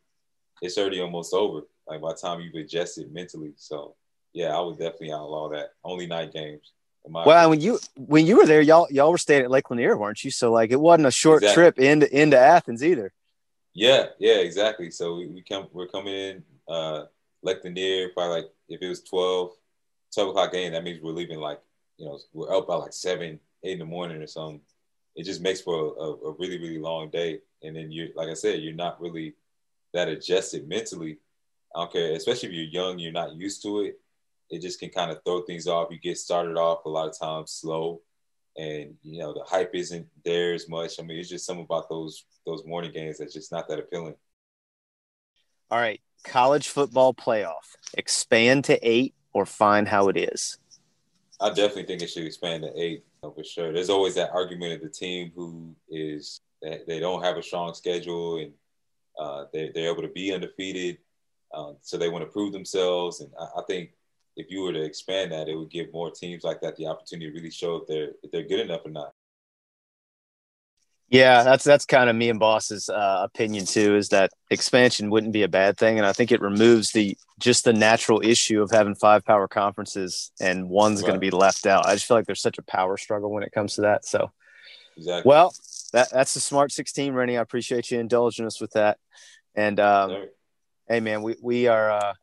[0.62, 1.62] it's already almost over.
[1.86, 3.52] Like by the time you've adjusted mentally.
[3.56, 3.94] So
[4.32, 5.72] yeah, I would definitely outlaw that.
[5.84, 6.72] Only night games.
[7.04, 7.50] Well, opinion.
[7.50, 10.30] when you when you were there, y'all y'all were staying at Lake Lanier, weren't you?
[10.30, 11.62] So like it wasn't a short exactly.
[11.62, 13.12] trip into into Athens either.
[13.72, 14.90] Yeah, yeah, exactly.
[14.90, 17.04] So we, we come we're coming in uh
[17.42, 19.52] Lake Lanier probably like if it was 12,
[20.14, 21.60] 12 o'clock game, that means we're leaving like
[21.96, 24.60] you know we're up by like seven, eight in the morning or something.
[25.16, 28.34] It just makes for a, a really really long day, and then you like I
[28.34, 29.34] said, you're not really
[29.94, 31.18] that adjusted mentally.
[31.74, 34.00] I don't care, especially if you're young, you're not used to it.
[34.50, 35.88] It just can kind of throw things off.
[35.90, 38.00] You get started off a lot of times slow,
[38.56, 40.98] and you know the hype isn't there as much.
[40.98, 44.14] I mean, it's just something about those those morning games that's just not that appealing.
[45.70, 50.58] All right, college football playoff expand to eight or find how it is.
[51.40, 53.72] I definitely think it should expand to eight for sure.
[53.72, 58.38] There's always that argument of the team who is they don't have a strong schedule
[58.38, 58.52] and
[59.18, 60.98] uh, they, they're able to be undefeated,
[61.54, 63.20] um, so they want to prove themselves.
[63.20, 63.90] And I, I, think
[64.36, 67.30] if you were to expand that, it would give more teams like that the opportunity
[67.30, 69.12] to really show if they're if they're good enough or not.
[71.10, 73.96] Yeah, that's that's kind of me and Boss's uh, opinion too.
[73.96, 77.64] Is that expansion wouldn't be a bad thing, and I think it removes the just
[77.64, 81.08] the natural issue of having five power conferences and one's right.
[81.08, 81.86] going to be left out.
[81.86, 84.04] I just feel like there's such a power struggle when it comes to that.
[84.04, 84.30] So,
[84.98, 85.26] exactly.
[85.26, 85.54] Well,
[85.92, 87.38] that that's the smart 16, Rennie.
[87.38, 88.98] I appreciate you indulging us with that.
[89.54, 90.26] And um,
[90.88, 92.14] hey, man, we we are uh,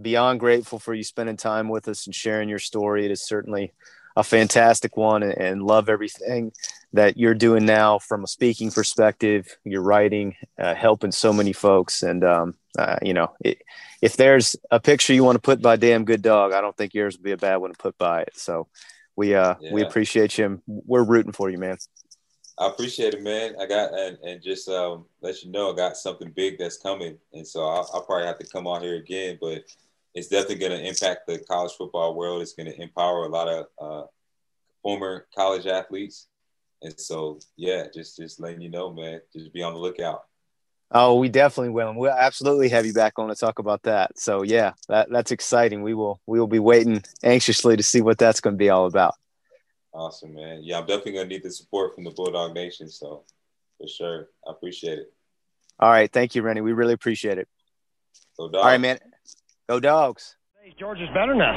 [0.00, 3.04] beyond grateful for you spending time with us and sharing your story.
[3.04, 3.72] It is certainly
[4.16, 6.52] a fantastic one and, and, love everything
[6.92, 9.56] that you're doing now from a speaking perspective.
[9.64, 12.02] You're writing, uh, helping so many folks.
[12.02, 13.62] And, um, uh, you know, it,
[14.02, 16.92] if there's a picture you want to put by Damn Good Dawg, I don't think
[16.92, 18.36] yours would be a bad one to put by it.
[18.36, 18.66] So
[19.14, 19.72] we, uh, yeah.
[19.72, 20.60] we appreciate you.
[20.66, 21.78] We're rooting for you, man.
[22.60, 23.54] I appreciate it, man.
[23.58, 27.16] I got and, and just um, let you know I got something big that's coming,
[27.32, 29.38] and so I'll, I'll probably have to come on here again.
[29.40, 29.64] But
[30.14, 32.42] it's definitely going to impact the college football world.
[32.42, 34.06] It's going to empower a lot of uh,
[34.82, 36.28] former college athletes,
[36.82, 39.22] and so yeah, just just letting you know, man.
[39.32, 40.24] Just be on the lookout.
[40.92, 41.94] Oh, we definitely will.
[41.94, 44.18] We'll absolutely have you back on to talk about that.
[44.18, 45.82] So yeah, that that's exciting.
[45.82, 48.84] We will we will be waiting anxiously to see what that's going to be all
[48.84, 49.14] about.
[49.92, 50.60] Awesome, man.
[50.62, 52.88] Yeah, I'm definitely gonna need the support from the Bulldog Nation.
[52.88, 53.24] So
[53.78, 55.12] for sure, I appreciate it.
[55.80, 56.60] All right, thank you, Rennie.
[56.60, 57.48] We really appreciate it.
[58.36, 58.62] Go dogs.
[58.62, 58.98] All right, man.
[59.68, 60.36] Go dogs.
[60.62, 61.56] Hey, George is better now.